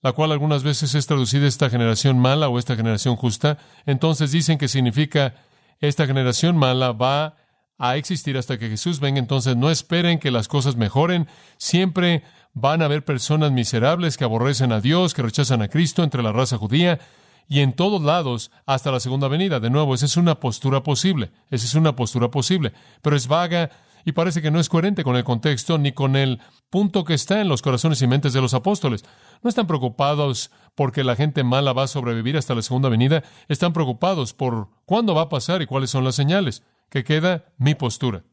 la 0.01 0.13
cual 0.13 0.31
algunas 0.31 0.63
veces 0.63 0.95
es 0.95 1.05
traducida 1.05 1.45
esta 1.45 1.69
generación 1.69 2.17
mala 2.17 2.49
o 2.49 2.57
esta 2.57 2.75
generación 2.75 3.15
justa. 3.15 3.59
Entonces 3.85 4.31
dicen 4.31 4.57
que 4.57 4.67
significa 4.67 5.35
esta 5.79 6.07
generación 6.07 6.57
mala 6.57 6.91
va 6.91 7.35
a 7.77 7.97
existir 7.97 8.37
hasta 8.37 8.57
que 8.57 8.69
Jesús 8.69 8.99
venga. 8.99 9.19
Entonces 9.19 9.55
no 9.55 9.69
esperen 9.69 10.17
que 10.17 10.31
las 10.31 10.47
cosas 10.47 10.75
mejoren. 10.75 11.27
Siempre 11.57 12.23
van 12.53 12.81
a 12.81 12.85
haber 12.85 13.05
personas 13.05 13.51
miserables 13.51 14.17
que 14.17 14.23
aborrecen 14.23 14.71
a 14.71 14.81
Dios, 14.81 15.13
que 15.13 15.21
rechazan 15.21 15.61
a 15.61 15.67
Cristo 15.67 16.03
entre 16.03 16.23
la 16.23 16.31
raza 16.31 16.57
judía 16.57 16.99
y 17.47 17.59
en 17.61 17.73
todos 17.73 18.01
lados 18.01 18.51
hasta 18.65 18.91
la 18.91 18.99
segunda 18.99 19.27
venida. 19.27 19.59
De 19.59 19.69
nuevo, 19.69 19.93
esa 19.93 20.05
es 20.05 20.17
una 20.17 20.39
postura 20.39 20.83
posible. 20.83 21.31
Esa 21.49 21.65
es 21.65 21.75
una 21.75 21.95
postura 21.95 22.31
posible. 22.31 22.73
Pero 23.01 23.15
es 23.15 23.27
vaga 23.27 23.69
y 24.03 24.11
parece 24.11 24.41
que 24.41 24.51
no 24.51 24.59
es 24.59 24.69
coherente 24.69 25.03
con 25.03 25.15
el 25.15 25.23
contexto 25.23 25.77
ni 25.77 25.91
con 25.91 26.15
el 26.15 26.39
punto 26.69 27.03
que 27.03 27.15
está 27.15 27.41
en 27.41 27.49
los 27.49 27.61
corazones 27.61 28.01
y 28.01 28.07
mentes 28.07 28.33
de 28.33 28.41
los 28.41 28.53
apóstoles. 28.53 29.03
No 29.41 29.49
están 29.49 29.67
preocupados 29.67 30.51
porque 30.75 31.03
la 31.03 31.15
gente 31.15 31.43
mala 31.43 31.73
va 31.73 31.83
a 31.83 31.87
sobrevivir 31.87 32.37
hasta 32.37 32.55
la 32.55 32.61
segunda 32.61 32.89
venida. 32.89 33.23
Están 33.47 33.73
preocupados 33.73 34.33
por 34.33 34.69
cuándo 34.85 35.15
va 35.15 35.23
a 35.23 35.29
pasar 35.29 35.61
y 35.61 35.65
cuáles 35.65 35.89
son 35.89 36.03
las 36.03 36.15
señales. 36.15 36.63
Que 36.89 37.03
queda 37.03 37.45
mi 37.57 37.73
postura. 37.73 38.23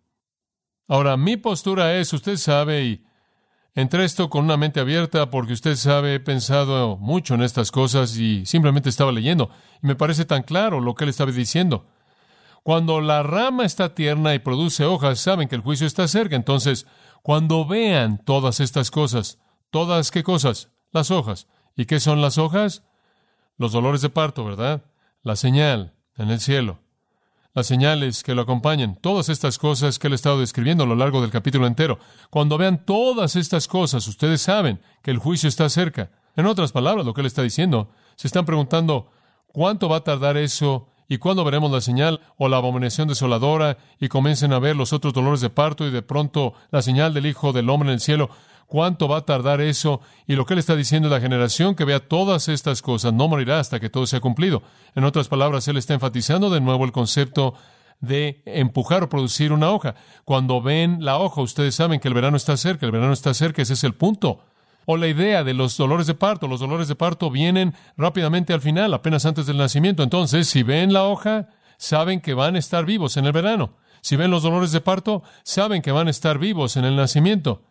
Ahora, 0.88 1.16
mi 1.16 1.38
postura 1.38 1.96
es, 1.96 2.12
usted 2.12 2.36
sabe, 2.36 2.84
y 2.84 3.04
Entré 3.74 4.04
esto 4.04 4.28
con 4.28 4.44
una 4.44 4.58
mente 4.58 4.80
abierta 4.80 5.30
porque 5.30 5.54
usted 5.54 5.76
sabe, 5.76 6.14
he 6.14 6.20
pensado 6.20 6.98
mucho 6.98 7.34
en 7.34 7.42
estas 7.42 7.70
cosas 7.70 8.18
y 8.18 8.44
simplemente 8.44 8.90
estaba 8.90 9.12
leyendo. 9.12 9.48
Y 9.82 9.86
me 9.86 9.96
parece 9.96 10.26
tan 10.26 10.42
claro 10.42 10.80
lo 10.80 10.94
que 10.94 11.04
él 11.04 11.10
estaba 11.10 11.32
diciendo. 11.32 11.86
Cuando 12.62 13.00
la 13.00 13.22
rama 13.22 13.64
está 13.64 13.94
tierna 13.94 14.34
y 14.34 14.40
produce 14.40 14.84
hojas, 14.84 15.20
saben 15.20 15.48
que 15.48 15.56
el 15.56 15.62
juicio 15.62 15.86
está 15.86 16.06
cerca. 16.06 16.36
Entonces, 16.36 16.86
cuando 17.22 17.64
vean 17.64 18.22
todas 18.22 18.60
estas 18.60 18.90
cosas, 18.90 19.38
todas 19.70 20.10
qué 20.10 20.22
cosas? 20.22 20.70
Las 20.92 21.10
hojas. 21.10 21.48
¿Y 21.74 21.86
qué 21.86 21.98
son 21.98 22.20
las 22.20 22.36
hojas? 22.36 22.84
Los 23.56 23.72
dolores 23.72 24.02
de 24.02 24.10
parto, 24.10 24.44
¿verdad? 24.44 24.84
La 25.22 25.34
señal 25.34 25.94
en 26.18 26.30
el 26.30 26.40
cielo 26.40 26.81
las 27.54 27.66
señales 27.66 28.22
que 28.22 28.34
lo 28.34 28.42
acompañan, 28.42 28.96
todas 29.00 29.28
estas 29.28 29.58
cosas 29.58 29.98
que 29.98 30.06
él 30.06 30.14
ha 30.14 30.16
estado 30.16 30.40
describiendo 30.40 30.84
a 30.84 30.86
lo 30.86 30.96
largo 30.96 31.20
del 31.20 31.30
capítulo 31.30 31.66
entero. 31.66 31.98
Cuando 32.30 32.56
vean 32.58 32.84
todas 32.84 33.36
estas 33.36 33.68
cosas, 33.68 34.06
ustedes 34.08 34.40
saben 34.40 34.80
que 35.02 35.10
el 35.10 35.18
juicio 35.18 35.48
está 35.48 35.68
cerca. 35.68 36.10
En 36.34 36.46
otras 36.46 36.72
palabras, 36.72 37.04
lo 37.04 37.12
que 37.12 37.20
él 37.20 37.26
está 37.26 37.42
diciendo, 37.42 37.90
se 38.16 38.26
están 38.26 38.46
preguntando 38.46 39.10
cuánto 39.48 39.88
va 39.88 39.98
a 39.98 40.04
tardar 40.04 40.38
eso 40.38 40.88
y 41.08 41.18
cuándo 41.18 41.44
veremos 41.44 41.70
la 41.70 41.82
señal 41.82 42.20
o 42.38 42.48
la 42.48 42.56
abominación 42.56 43.06
desoladora 43.06 43.76
y 44.00 44.08
comiencen 44.08 44.54
a 44.54 44.58
ver 44.58 44.76
los 44.76 44.94
otros 44.94 45.12
dolores 45.12 45.42
de 45.42 45.50
parto 45.50 45.86
y 45.86 45.90
de 45.90 46.00
pronto 46.00 46.54
la 46.70 46.80
señal 46.80 47.12
del 47.12 47.26
Hijo 47.26 47.52
del 47.52 47.68
Hombre 47.68 47.90
en 47.90 47.94
el 47.94 48.00
cielo 48.00 48.30
cuánto 48.66 49.08
va 49.08 49.18
a 49.18 49.26
tardar 49.26 49.60
eso. 49.60 50.00
Y 50.26 50.34
lo 50.34 50.46
que 50.46 50.54
él 50.54 50.58
está 50.58 50.76
diciendo 50.76 51.08
es 51.08 51.12
la 51.12 51.20
generación 51.20 51.74
que 51.74 51.84
vea 51.84 52.00
todas 52.00 52.48
estas 52.48 52.82
cosas 52.82 53.12
no 53.12 53.28
morirá 53.28 53.60
hasta 53.60 53.80
que 53.80 53.90
todo 53.90 54.06
sea 54.06 54.20
cumplido. 54.20 54.62
En 54.94 55.04
otras 55.04 55.28
palabras, 55.28 55.66
él 55.68 55.76
está 55.76 55.94
enfatizando 55.94 56.50
de 56.50 56.60
nuevo 56.60 56.84
el 56.84 56.92
concepto 56.92 57.54
de 58.00 58.42
empujar 58.46 59.04
o 59.04 59.08
producir 59.08 59.52
una 59.52 59.70
hoja. 59.70 59.94
Cuando 60.24 60.60
ven 60.60 60.98
la 61.04 61.18
hoja, 61.18 61.40
ustedes 61.40 61.74
saben 61.74 62.00
que 62.00 62.08
el 62.08 62.14
verano 62.14 62.36
está 62.36 62.56
cerca, 62.56 62.84
el 62.84 62.92
verano 62.92 63.12
está 63.12 63.32
cerca, 63.32 63.62
ese 63.62 63.74
es 63.74 63.84
el 63.84 63.94
punto. 63.94 64.40
O 64.84 64.96
la 64.96 65.06
idea 65.06 65.44
de 65.44 65.54
los 65.54 65.76
dolores 65.76 66.08
de 66.08 66.14
parto, 66.14 66.48
los 66.48 66.60
dolores 66.60 66.88
de 66.88 66.96
parto 66.96 67.30
vienen 67.30 67.74
rápidamente 67.96 68.52
al 68.52 68.60
final, 68.60 68.92
apenas 68.92 69.24
antes 69.24 69.46
del 69.46 69.56
nacimiento. 69.56 70.02
Entonces, 70.02 70.48
si 70.48 70.64
ven 70.64 70.92
la 70.92 71.04
hoja, 71.04 71.48
saben 71.78 72.20
que 72.20 72.34
van 72.34 72.56
a 72.56 72.58
estar 72.58 72.84
vivos 72.84 73.16
en 73.16 73.26
el 73.26 73.32
verano. 73.32 73.76
Si 74.00 74.16
ven 74.16 74.32
los 74.32 74.42
dolores 74.42 74.72
de 74.72 74.80
parto, 74.80 75.22
saben 75.44 75.80
que 75.80 75.92
van 75.92 76.08
a 76.08 76.10
estar 76.10 76.38
vivos 76.38 76.76
en 76.76 76.84
el 76.84 76.96
nacimiento. 76.96 77.62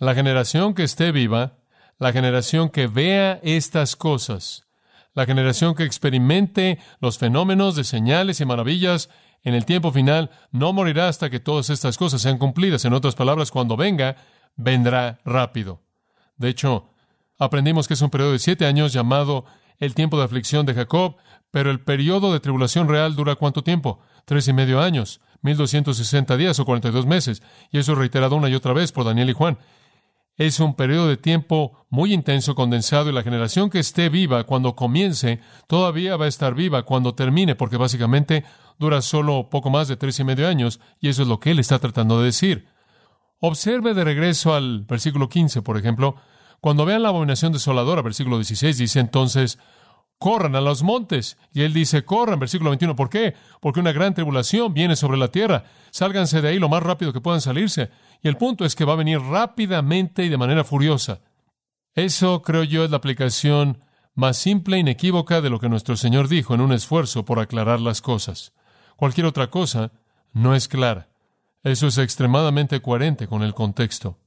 La 0.00 0.14
generación 0.14 0.74
que 0.74 0.84
esté 0.84 1.10
viva, 1.10 1.58
la 1.98 2.12
generación 2.12 2.70
que 2.70 2.86
vea 2.86 3.40
estas 3.42 3.96
cosas, 3.96 4.68
la 5.12 5.26
generación 5.26 5.74
que 5.74 5.82
experimente 5.82 6.78
los 7.00 7.18
fenómenos 7.18 7.74
de 7.74 7.82
señales 7.82 8.40
y 8.40 8.44
maravillas 8.44 9.10
en 9.42 9.54
el 9.54 9.64
tiempo 9.64 9.90
final, 9.90 10.30
no 10.52 10.72
morirá 10.72 11.08
hasta 11.08 11.30
que 11.30 11.40
todas 11.40 11.68
estas 11.68 11.98
cosas 11.98 12.22
sean 12.22 12.38
cumplidas. 12.38 12.84
En 12.84 12.92
otras 12.92 13.16
palabras, 13.16 13.50
cuando 13.50 13.76
venga, 13.76 14.14
vendrá 14.54 15.18
rápido. 15.24 15.82
De 16.36 16.48
hecho, 16.48 16.90
aprendimos 17.36 17.88
que 17.88 17.94
es 17.94 18.02
un 18.02 18.10
periodo 18.10 18.32
de 18.32 18.38
siete 18.38 18.66
años 18.66 18.92
llamado 18.92 19.46
el 19.78 19.96
tiempo 19.96 20.16
de 20.16 20.24
aflicción 20.24 20.64
de 20.64 20.74
Jacob, 20.74 21.16
pero 21.50 21.72
el 21.72 21.80
periodo 21.80 22.32
de 22.32 22.38
tribulación 22.38 22.88
real 22.88 23.16
dura 23.16 23.34
cuánto 23.34 23.64
tiempo? 23.64 23.98
Tres 24.26 24.46
y 24.46 24.52
medio 24.52 24.80
años, 24.80 25.20
mil 25.42 25.56
doscientos 25.56 25.96
sesenta 25.96 26.36
días 26.36 26.60
o 26.60 26.64
cuarenta 26.64 26.88
y 26.88 26.92
dos 26.92 27.06
meses. 27.06 27.42
Y 27.72 27.78
eso 27.78 27.92
es 27.92 27.98
reiterado 27.98 28.36
una 28.36 28.48
y 28.48 28.54
otra 28.54 28.72
vez 28.72 28.92
por 28.92 29.04
Daniel 29.04 29.30
y 29.30 29.32
Juan. 29.32 29.58
Es 30.38 30.60
un 30.60 30.74
periodo 30.74 31.08
de 31.08 31.16
tiempo 31.16 31.84
muy 31.90 32.14
intenso, 32.14 32.54
condensado, 32.54 33.10
y 33.10 33.12
la 33.12 33.24
generación 33.24 33.70
que 33.70 33.80
esté 33.80 34.08
viva 34.08 34.44
cuando 34.44 34.76
comience, 34.76 35.40
todavía 35.66 36.16
va 36.16 36.26
a 36.26 36.28
estar 36.28 36.54
viva 36.54 36.84
cuando 36.84 37.14
termine, 37.14 37.56
porque 37.56 37.76
básicamente 37.76 38.44
dura 38.78 39.02
solo 39.02 39.50
poco 39.50 39.68
más 39.68 39.88
de 39.88 39.96
tres 39.96 40.20
y 40.20 40.24
medio 40.24 40.46
años, 40.46 40.78
y 41.00 41.08
eso 41.08 41.22
es 41.22 41.28
lo 41.28 41.40
que 41.40 41.50
él 41.50 41.58
está 41.58 41.80
tratando 41.80 42.20
de 42.20 42.26
decir. 42.26 42.68
Observe 43.40 43.94
de 43.94 44.04
regreso 44.04 44.54
al 44.54 44.82
versículo 44.82 45.28
15, 45.28 45.62
por 45.62 45.76
ejemplo, 45.76 46.14
cuando 46.60 46.84
vean 46.84 47.02
la 47.02 47.08
abominación 47.08 47.52
desoladora, 47.52 48.02
versículo 48.02 48.36
16, 48.36 48.78
dice 48.78 49.00
entonces, 49.00 49.58
corran 50.18 50.56
a 50.56 50.60
los 50.60 50.82
montes. 50.82 51.38
Y 51.52 51.62
él 51.62 51.72
dice, 51.72 52.04
corran, 52.04 52.38
versículo 52.38 52.70
21. 52.70 52.96
¿Por 52.96 53.08
qué? 53.08 53.34
Porque 53.60 53.80
una 53.80 53.92
gran 53.92 54.14
tribulación 54.14 54.74
viene 54.74 54.96
sobre 54.96 55.18
la 55.18 55.28
tierra. 55.28 55.64
Sálganse 55.90 56.40
de 56.40 56.48
ahí 56.48 56.58
lo 56.58 56.68
más 56.68 56.82
rápido 56.82 57.12
que 57.12 57.20
puedan 57.20 57.40
salirse. 57.40 57.90
Y 58.22 58.28
el 58.28 58.36
punto 58.36 58.64
es 58.64 58.74
que 58.74 58.84
va 58.84 58.94
a 58.94 58.96
venir 58.96 59.20
rápidamente 59.20 60.24
y 60.24 60.28
de 60.28 60.36
manera 60.36 60.64
furiosa. 60.64 61.20
Eso, 61.94 62.42
creo 62.42 62.64
yo, 62.64 62.84
es 62.84 62.90
la 62.90 62.98
aplicación 62.98 63.82
más 64.14 64.36
simple 64.36 64.76
e 64.76 64.80
inequívoca 64.80 65.40
de 65.40 65.50
lo 65.50 65.60
que 65.60 65.68
nuestro 65.68 65.96
Señor 65.96 66.28
dijo 66.28 66.54
en 66.54 66.60
un 66.60 66.72
esfuerzo 66.72 67.24
por 67.24 67.38
aclarar 67.38 67.80
las 67.80 68.00
cosas. 68.02 68.52
Cualquier 68.96 69.26
otra 69.26 69.48
cosa 69.48 69.92
no 70.32 70.54
es 70.54 70.66
clara. 70.66 71.08
Eso 71.62 71.86
es 71.86 71.98
extremadamente 71.98 72.80
coherente 72.80 73.28
con 73.28 73.42
el 73.42 73.54
contexto. 73.54 74.18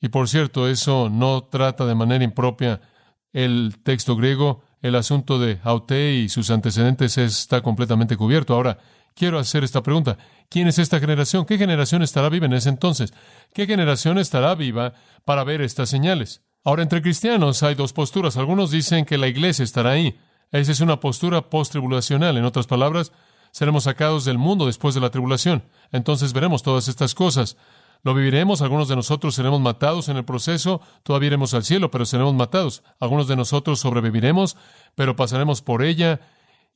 Y 0.00 0.08
por 0.08 0.28
cierto, 0.28 0.68
eso 0.68 1.08
no 1.10 1.44
trata 1.44 1.86
de 1.86 1.94
manera 1.94 2.24
impropia 2.24 2.80
el 3.32 3.78
texto 3.82 4.16
griego, 4.16 4.62
el 4.84 4.96
asunto 4.96 5.38
de 5.38 5.60
Aute 5.64 6.12
y 6.12 6.28
sus 6.28 6.50
antecedentes 6.50 7.16
está 7.16 7.62
completamente 7.62 8.18
cubierto. 8.18 8.52
Ahora, 8.52 8.76
quiero 9.14 9.38
hacer 9.38 9.64
esta 9.64 9.82
pregunta. 9.82 10.18
¿Quién 10.50 10.68
es 10.68 10.78
esta 10.78 11.00
generación? 11.00 11.46
¿Qué 11.46 11.56
generación 11.56 12.02
estará 12.02 12.28
viva 12.28 12.44
en 12.44 12.52
ese 12.52 12.68
entonces? 12.68 13.14
¿Qué 13.54 13.64
generación 13.64 14.18
estará 14.18 14.54
viva 14.54 14.92
para 15.24 15.42
ver 15.42 15.62
estas 15.62 15.88
señales? 15.88 16.42
Ahora, 16.64 16.82
entre 16.82 17.00
cristianos 17.00 17.62
hay 17.62 17.74
dos 17.74 17.94
posturas. 17.94 18.36
Algunos 18.36 18.70
dicen 18.70 19.06
que 19.06 19.16
la 19.16 19.26
iglesia 19.26 19.62
estará 19.62 19.92
ahí. 19.92 20.18
Esa 20.52 20.72
es 20.72 20.80
una 20.80 21.00
postura 21.00 21.48
post-tribulacional. 21.48 22.36
En 22.36 22.44
otras 22.44 22.66
palabras, 22.66 23.10
seremos 23.52 23.84
sacados 23.84 24.26
del 24.26 24.36
mundo 24.36 24.66
después 24.66 24.94
de 24.94 25.00
la 25.00 25.08
tribulación. 25.08 25.64
Entonces 25.92 26.34
veremos 26.34 26.62
todas 26.62 26.88
estas 26.88 27.14
cosas. 27.14 27.56
Lo 28.04 28.12
viviremos, 28.12 28.60
algunos 28.60 28.88
de 28.88 28.96
nosotros 28.96 29.34
seremos 29.34 29.62
matados 29.62 30.10
en 30.10 30.18
el 30.18 30.26
proceso, 30.26 30.82
todavía 31.02 31.28
iremos 31.28 31.54
al 31.54 31.64
cielo, 31.64 31.90
pero 31.90 32.04
seremos 32.04 32.34
matados. 32.34 32.82
Algunos 33.00 33.28
de 33.28 33.34
nosotros 33.34 33.80
sobreviviremos, 33.80 34.58
pero 34.94 35.16
pasaremos 35.16 35.62
por 35.62 35.82
ella 35.82 36.20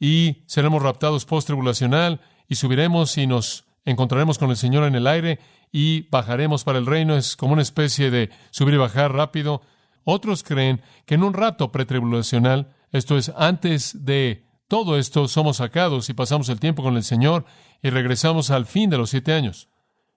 y 0.01 0.43
seremos 0.47 0.83
raptados 0.83 1.27
post-tribulacional 1.27 2.23
y 2.49 2.55
subiremos 2.55 3.19
y 3.19 3.27
nos 3.27 3.67
encontraremos 3.85 4.39
con 4.39 4.49
el 4.49 4.57
Señor 4.57 4.85
en 4.85 4.95
el 4.95 5.07
aire 5.07 5.39
y 5.71 6.09
bajaremos 6.09 6.65
para 6.65 6.79
el 6.79 6.87
reino. 6.87 7.15
Es 7.15 7.37
como 7.37 7.53
una 7.53 7.63
especie 7.63 8.11
de 8.11 8.31
subir 8.51 8.75
y 8.75 8.79
bajar 8.79 9.13
rápido. 9.13 9.61
Otros 10.05 10.43
creen 10.43 10.81
que 11.05 11.17
en 11.17 11.25
un 11.25 11.35
rapto 11.35 11.71
pretribulacional, 11.71 12.75
esto 12.91 13.19
es, 13.19 13.33
antes 13.37 14.07
de 14.07 14.47
todo 14.67 14.97
esto, 14.97 15.29
somos 15.29 15.59
sacados 15.59 16.09
y 16.09 16.15
pasamos 16.15 16.49
el 16.49 16.59
tiempo 16.59 16.83
con 16.83 16.97
el 16.97 17.05
Señor 17.05 17.45
y 17.83 17.91
regresamos 17.91 18.51
al 18.51 18.65
fin 18.65 18.89
de 18.89 18.97
los 18.97 19.11
siete 19.11 19.35
años. 19.35 19.69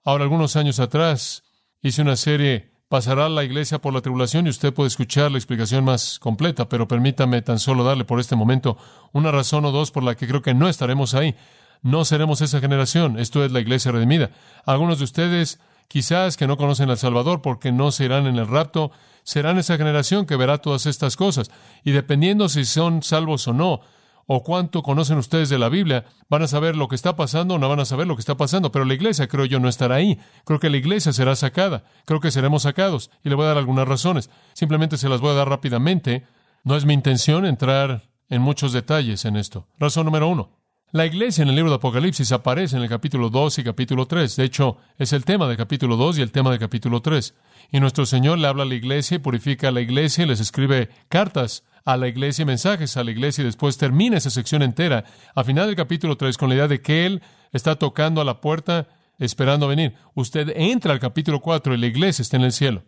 Ahora, 0.04 0.24
algunos 0.24 0.56
años 0.56 0.80
atrás, 0.80 1.44
hice 1.82 2.02
una 2.02 2.16
serie 2.16 2.72
Pasará 2.92 3.30
la 3.30 3.42
iglesia 3.42 3.80
por 3.80 3.94
la 3.94 4.02
tribulación 4.02 4.46
y 4.46 4.50
usted 4.50 4.74
puede 4.74 4.88
escuchar 4.88 5.32
la 5.32 5.38
explicación 5.38 5.82
más 5.82 6.18
completa, 6.18 6.68
pero 6.68 6.86
permítame 6.86 7.40
tan 7.40 7.58
solo 7.58 7.84
darle 7.84 8.04
por 8.04 8.20
este 8.20 8.36
momento 8.36 8.76
una 9.12 9.30
razón 9.30 9.64
o 9.64 9.72
dos 9.72 9.90
por 9.90 10.02
la 10.02 10.14
que 10.14 10.28
creo 10.28 10.42
que 10.42 10.52
no 10.52 10.68
estaremos 10.68 11.14
ahí. 11.14 11.34
No 11.80 12.04
seremos 12.04 12.42
esa 12.42 12.60
generación. 12.60 13.18
Esto 13.18 13.46
es 13.46 13.50
la 13.50 13.60
iglesia 13.60 13.92
redimida. 13.92 14.30
Algunos 14.66 14.98
de 14.98 15.04
ustedes, 15.04 15.58
quizás 15.88 16.36
que 16.36 16.46
no 16.46 16.58
conocen 16.58 16.90
al 16.90 16.98
Salvador 16.98 17.40
porque 17.40 17.72
no 17.72 17.92
se 17.92 18.04
irán 18.04 18.26
en 18.26 18.36
el 18.36 18.46
rapto, 18.46 18.90
serán 19.22 19.56
esa 19.56 19.78
generación 19.78 20.26
que 20.26 20.36
verá 20.36 20.58
todas 20.58 20.84
estas 20.84 21.16
cosas. 21.16 21.50
Y 21.84 21.92
dependiendo 21.92 22.50
si 22.50 22.66
son 22.66 23.02
salvos 23.02 23.48
o 23.48 23.54
no, 23.54 23.80
o 24.26 24.42
cuánto 24.42 24.82
conocen 24.82 25.18
ustedes 25.18 25.48
de 25.48 25.58
la 25.58 25.68
Biblia, 25.68 26.04
van 26.28 26.42
a 26.42 26.48
saber 26.48 26.76
lo 26.76 26.88
que 26.88 26.94
está 26.94 27.16
pasando 27.16 27.54
o 27.54 27.58
no 27.58 27.68
van 27.68 27.80
a 27.80 27.84
saber 27.84 28.06
lo 28.06 28.16
que 28.16 28.20
está 28.20 28.36
pasando. 28.36 28.72
Pero 28.72 28.84
la 28.84 28.94
iglesia, 28.94 29.28
creo 29.28 29.44
yo, 29.44 29.60
no 29.60 29.68
estará 29.68 29.96
ahí. 29.96 30.18
Creo 30.44 30.60
que 30.60 30.70
la 30.70 30.76
iglesia 30.76 31.12
será 31.12 31.36
sacada. 31.36 31.84
Creo 32.04 32.20
que 32.20 32.30
seremos 32.30 32.62
sacados. 32.62 33.10
Y 33.24 33.28
le 33.28 33.34
voy 33.34 33.44
a 33.44 33.48
dar 33.48 33.58
algunas 33.58 33.88
razones. 33.88 34.30
Simplemente 34.52 34.96
se 34.96 35.08
las 35.08 35.20
voy 35.20 35.30
a 35.30 35.34
dar 35.34 35.48
rápidamente. 35.48 36.24
No 36.64 36.76
es 36.76 36.84
mi 36.84 36.94
intención 36.94 37.44
entrar 37.44 38.08
en 38.28 38.42
muchos 38.42 38.72
detalles 38.72 39.24
en 39.24 39.36
esto. 39.36 39.66
Razón 39.78 40.06
número 40.06 40.28
uno. 40.28 40.61
La 40.94 41.06
iglesia 41.06 41.40
en 41.40 41.48
el 41.48 41.54
libro 41.54 41.70
de 41.70 41.76
Apocalipsis 41.76 42.32
aparece 42.32 42.76
en 42.76 42.82
el 42.82 42.88
capítulo 42.90 43.30
2 43.30 43.60
y 43.60 43.64
capítulo 43.64 44.04
3. 44.04 44.36
De 44.36 44.44
hecho, 44.44 44.76
es 44.98 45.14
el 45.14 45.24
tema 45.24 45.48
del 45.48 45.56
capítulo 45.56 45.96
2 45.96 46.18
y 46.18 46.20
el 46.20 46.30
tema 46.30 46.50
del 46.50 46.58
capítulo 46.58 47.00
3. 47.00 47.34
Y 47.70 47.80
nuestro 47.80 48.04
Señor 48.04 48.38
le 48.38 48.46
habla 48.46 48.64
a 48.64 48.66
la 48.66 48.74
iglesia 48.74 49.14
y 49.14 49.18
purifica 49.18 49.68
a 49.68 49.70
la 49.70 49.80
iglesia 49.80 50.24
y 50.24 50.26
les 50.26 50.38
escribe 50.38 50.90
cartas 51.08 51.64
a 51.86 51.96
la 51.96 52.08
iglesia 52.08 52.44
mensajes 52.44 52.98
a 52.98 53.04
la 53.04 53.10
iglesia 53.10 53.40
y 53.40 53.46
después 53.46 53.78
termina 53.78 54.18
esa 54.18 54.28
sección 54.28 54.60
entera 54.60 55.04
a 55.34 55.44
final 55.44 55.66
del 55.66 55.76
capítulo 55.76 56.18
3 56.18 56.36
con 56.36 56.50
la 56.50 56.56
idea 56.56 56.68
de 56.68 56.82
que 56.82 57.06
Él 57.06 57.22
está 57.52 57.76
tocando 57.76 58.20
a 58.20 58.26
la 58.26 58.42
puerta 58.42 58.86
esperando 59.18 59.68
venir. 59.68 59.94
Usted 60.12 60.52
entra 60.54 60.92
al 60.92 61.00
capítulo 61.00 61.40
4 61.40 61.72
y 61.72 61.78
la 61.78 61.86
iglesia 61.86 62.20
está 62.20 62.36
en 62.36 62.42
el 62.42 62.52
cielo. 62.52 62.82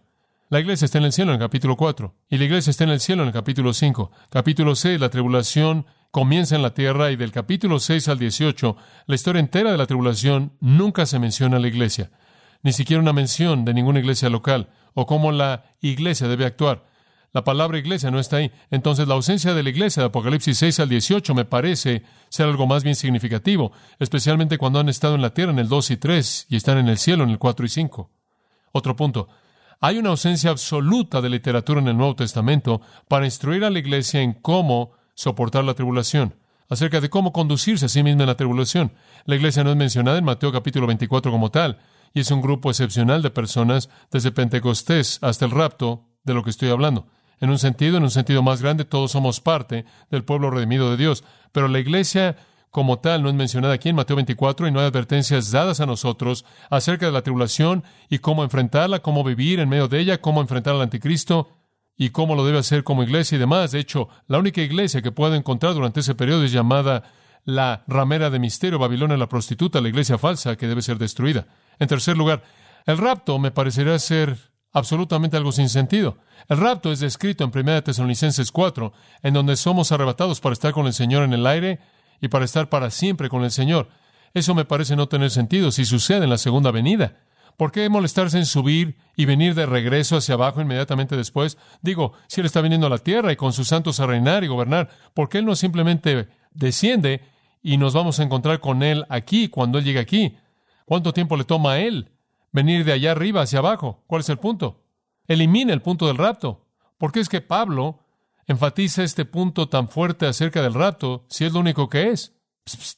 La 0.51 0.61
iglesia 0.61 0.85
está 0.85 0.99
en 0.99 1.05
el 1.05 1.13
cielo 1.15 1.33
en 1.33 1.41
el 1.41 1.47
capítulo 1.47 1.75
4 1.79 2.15
y 2.29 2.37
la 2.37 2.45
iglesia 2.45 2.71
está 2.71 2.85
en 2.85 2.91
el 2.91 3.01
cielo 3.01 3.23
en 3.23 3.29
el 3.29 3.35
capítulo 3.35 3.73
5. 3.73 4.11
Capítulo 4.29 4.77
6, 4.77 5.01
la 5.01 5.09
tribulación 5.09 5.87
comienza 6.15 6.55
en 6.55 6.63
la 6.63 6.75
tierra 6.75 7.11
y 7.11 7.17
del 7.17 7.33
capítulo 7.33 7.81
6 7.81 8.07
al 8.07 8.21
18, 8.21 8.77
la 9.07 9.17
historia 9.17 9.41
entera 9.41 9.73
de 9.73 9.77
la 9.77 9.87
tribulación 9.87 10.53
nunca 10.61 11.07
se 11.07 11.19
menciona 11.19 11.57
a 11.57 11.59
la 11.59 11.67
iglesia, 11.67 12.13
ni 12.63 12.73
siquiera 12.73 13.03
una 13.03 13.13
mención 13.13 13.65
de 13.65 13.75
ninguna 13.75 13.99
iglesia 13.99 14.31
local 14.31 14.69
o 14.95 15.07
cómo 15.07 15.33
la 15.33 15.65
iglesia 15.81 16.29
debe 16.29 16.47
actuar. 16.47 16.87
La 17.33 17.43
palabra 17.43 17.79
iglesia 17.79 18.13
no 18.13 18.21
está 18.21 18.37
ahí. 18.37 18.53
Entonces 18.71 19.09
la 19.09 19.15
ausencia 19.15 19.55
de 19.55 19.65
la 19.65 19.71
iglesia 19.71 20.03
de 20.03 20.07
Apocalipsis 20.07 20.57
6 20.57 20.79
al 20.79 20.89
18 20.89 21.35
me 21.35 21.47
parece 21.47 22.05
ser 22.29 22.47
algo 22.47 22.69
más 22.69 22.85
bien 22.85 22.95
significativo, 22.95 23.73
especialmente 23.99 24.57
cuando 24.57 24.79
han 24.79 24.89
estado 24.89 25.17
en 25.17 25.23
la 25.23 25.35
tierra 25.35 25.51
en 25.51 25.59
el 25.59 25.69
2 25.69 25.91
y 25.91 25.97
3 25.97 26.47
y 26.49 26.55
están 26.55 26.79
en 26.79 26.87
el 26.87 26.99
cielo 26.99 27.25
en 27.25 27.31
el 27.31 27.41
4 27.41 27.67
y 27.67 27.69
5. 27.69 28.11
Otro 28.71 28.95
punto. 28.95 29.27
Hay 29.81 29.99
una 29.99 30.11
ausencia 30.11 30.51
absoluta 30.51 31.21
de 31.21 31.31
literatura 31.31 31.81
en 31.81 31.89
el 31.89 31.97
Nuevo 31.97 32.15
Testamento 32.15 32.83
para 33.09 33.25
instruir 33.25 33.65
a 33.65 33.71
la 33.71 33.81
iglesia 33.81 34.21
en 34.21 34.35
cómo 34.35 34.93
soportar 35.15 35.65
la 35.65 35.75
tribulación, 35.75 36.35
acerca 36.69 37.01
de 37.01 37.11
cómo 37.11 37.33
conducirse 37.33 37.87
a 37.87 37.89
sí 37.89 38.03
misma 38.03 38.23
en 38.23 38.29
la 38.29 38.37
tribulación. 38.37 38.93
La 39.25 39.37
iglesia 39.37 39.65
no 39.65 39.71
es 39.71 39.77
mencionada 39.77 40.19
en 40.19 40.25
Mateo 40.25 40.53
capítulo 40.53 40.87
24 40.87 41.31
como 41.31 41.51
tal, 41.51 41.79
y 42.13 42.21
es 42.21 42.31
un 42.31 42.41
grupo 42.41 42.71
excepcional 42.71 43.23
de 43.23 43.31
personas 43.31 43.91
desde 44.11 44.33
Pentecostés 44.33 45.19
hasta 45.23 45.45
el 45.45 45.51
rapto 45.51 46.07
de 46.23 46.35
lo 46.35 46.45
que 46.45 46.51
estoy 46.51 46.71
hablando. 46.71 47.07
En 47.41 47.51
un 47.51 47.59
sentido, 47.59 47.97
en 47.97 48.05
un 48.05 48.11
sentido 48.11 48.43
más 48.43 48.63
grande, 48.63 48.85
todos 48.85 49.11
somos 49.11 49.41
parte 49.41 49.85
del 50.11 50.25
pueblo 50.25 50.51
redimido 50.51 50.91
de 50.91 50.97
Dios, 50.97 51.25
pero 51.53 51.69
la 51.69 51.81
iglesia 51.81 52.37
como 52.71 52.99
tal 52.99 53.23
no 53.23 53.29
es 53.29 53.35
mencionada 53.35 53.75
aquí 53.75 53.89
en 53.89 53.97
Mateo 53.97 54.17
24 54.17 54.67
y 54.67 54.73
no 54.73 54.81
hay 54.81 54.87
advertencias 54.87 55.53
dadas 55.53 55.81
a 55.81 55.87
nosotros 55.87 56.45
acerca 56.71 57.07
de 57.07 57.13
la 57.13 57.23
tribulación 57.23 57.85
y 58.09 58.19
cómo 58.19 58.43
enfrentarla, 58.43 59.01
cómo 59.01 59.23
vivir 59.23 59.61
en 59.61 59.69
medio 59.69 59.87
de 59.87 60.01
ella, 60.01 60.21
cómo 60.21 60.41
enfrentar 60.41 60.75
al 60.75 60.83
anticristo 60.83 61.49
y 61.97 62.11
cómo 62.11 62.35
lo 62.35 62.45
debe 62.45 62.59
hacer 62.59 62.85
como 62.85 63.03
iglesia 63.03 63.37
y 63.37 63.39
demás. 63.39 63.73
De 63.73 63.79
hecho, 63.79 64.09
la 64.27 64.39
única 64.39 64.61
iglesia 64.61 65.03
que 65.03 65.13
puedo 65.13 65.35
encontrar 65.35 65.75
durante 65.75 66.01
ese 66.01 66.15
periodo 66.15 66.45
es 66.45 66.53
llamada 66.53 67.05
la 67.45 67.85
ramera 67.87 68.31
de 68.31 68.39
misterio, 68.39 68.79
Babilonia 68.79 69.17
la 69.17 69.29
prostituta, 69.29 69.81
la 69.81 69.89
iglesia 69.89 70.19
falsa 70.19 70.57
que 70.57 70.67
debe 70.67 70.83
ser 70.83 70.99
destruida. 70.99 71.47
En 71.79 71.89
tercer 71.89 72.17
lugar, 72.17 72.43
el 72.87 72.99
rapto 72.99 73.39
me 73.39 73.51
parecería 73.51 73.99
ser 73.99 74.37
absolutamente 74.73 75.37
algo 75.37 75.53
sin 75.53 75.69
sentido. 75.69 76.19
El 76.49 76.59
rapto 76.59 76.91
es 76.91 77.01
descrito 77.01 77.45
en 77.45 77.53
1 77.55 77.85
Tesalonicenses 77.85 78.51
4, 78.51 78.93
en 79.23 79.35
donde 79.35 79.57
somos 79.57 79.93
arrebatados 79.93 80.41
para 80.41 80.55
estar 80.55 80.73
con 80.73 80.87
el 80.87 80.93
Señor 80.93 81.23
en 81.23 81.33
el 81.33 81.47
aire 81.47 81.81
y 82.21 82.29
para 82.29 82.45
estar 82.45 82.69
para 82.69 82.91
siempre 82.91 83.29
con 83.29 83.45
el 83.45 83.51
Señor. 83.51 83.89
Eso 84.35 84.55
me 84.55 84.65
parece 84.65 84.97
no 84.97 85.09
tener 85.09 85.31
sentido 85.31 85.71
si 85.71 85.85
sucede 85.85 86.25
en 86.25 86.31
la 86.31 86.39
segunda 86.39 86.71
venida. 86.73 87.19
¿Por 87.57 87.71
qué 87.71 87.89
molestarse 87.89 88.39
en 88.39 88.47
subir 88.47 88.97
y 89.17 89.27
venir 89.27 89.55
de 89.55 89.67
regreso 89.67 90.17
hacia 90.17 90.35
abajo 90.35 90.61
inmediatamente 90.61 91.17
después? 91.17 91.57
Digo, 91.83 92.13
si 92.27 92.41
Él 92.41 92.47
está 92.47 92.61
viniendo 92.61 92.87
a 92.87 92.91
la 92.91 92.99
tierra 92.99 93.33
y 93.33 93.37
con 93.37 93.53
sus 93.53 93.69
santos 93.69 94.01
a 94.01 94.07
reinar 94.07 94.43
y 94.43 94.49
gobernar, 94.49 94.91
¿por 95.15 95.29
qué 95.29 95.39
Él 95.39 95.45
no 95.45 95.55
simplemente 95.55 96.29
desciende 96.53 97.23
y 97.63 97.77
nos 97.77 97.95
vamos 97.95 98.19
a 98.19 98.25
encontrar 98.25 98.61
con 98.61 98.83
Él 98.83 99.05
aquí 99.09 99.49
cuando 99.49 99.79
Él 99.79 99.85
llegue 99.85 100.01
aquí? 100.01 100.37
¿Cuánto 100.85 101.13
tiempo 101.13 101.37
le 101.37 101.45
toma 101.45 101.73
a 101.73 101.79
Él 101.79 102.11
venir 102.53 102.85
de 102.85 102.93
allá 102.93 103.13
arriba 103.13 103.43
hacia 103.43 103.61
abajo? 103.61 104.03
¿Cuál 104.07 104.21
es 104.21 104.29
el 104.29 104.39
punto? 104.39 104.83
Elimina 105.27 105.73
el 105.73 105.83
punto 105.83 106.07
del 106.07 106.19
rapto. 106.19 106.67
¿Por 106.99 107.13
qué 107.13 107.21
es 107.21 107.29
que 107.29 107.41
Pablo 107.41 108.01
enfatiza 108.47 109.03
este 109.03 109.25
punto 109.25 109.69
tan 109.69 109.89
fuerte 109.89 110.27
acerca 110.27 110.61
del 110.61 110.75
rapto 110.75 111.25
si 111.29 111.45
es 111.45 111.53
lo 111.53 111.61
único 111.61 111.89
que 111.89 112.11
es? 112.11 112.33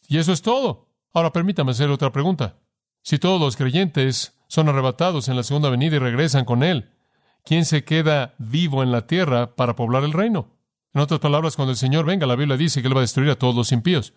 y 0.09 0.19
eso 0.19 0.33
es 0.33 0.43
todo. 0.43 0.89
Ahora 1.13 1.33
permítame 1.33 1.73
hacer 1.73 1.91
otra 1.91 2.13
pregunta. 2.13 2.59
Si 3.03 3.19
todos 3.19 3.41
los 3.41 3.57
creyentes 3.57 4.36
son 4.49 4.69
arrebatados 4.69 5.29
en 5.29 5.37
la 5.37 5.43
segunda 5.43 5.71
venida 5.71 5.97
y 5.97 5.99
regresan 5.99 6.45
con 6.45 6.63
Él. 6.63 6.91
¿Quién 7.45 7.65
se 7.65 7.85
queda 7.85 8.35
vivo 8.39 8.83
en 8.83 8.91
la 8.91 9.07
tierra 9.07 9.55
para 9.55 9.77
poblar 9.77 10.05
el 10.05 10.13
reino? 10.13 10.51
En 10.95 11.01
otras 11.01 11.21
palabras, 11.21 11.57
cuando 11.57 11.73
el 11.73 11.77
Señor 11.77 12.07
venga, 12.07 12.27
la 12.27 12.37
Biblia 12.37 12.57
dice 12.57 12.81
que 12.81 12.89
Él 12.89 12.97
va 12.97 13.01
a 13.01 13.03
destruir 13.03 13.31
a 13.31 13.37
todos 13.37 13.55
los 13.55 13.71
impíos. 13.73 14.15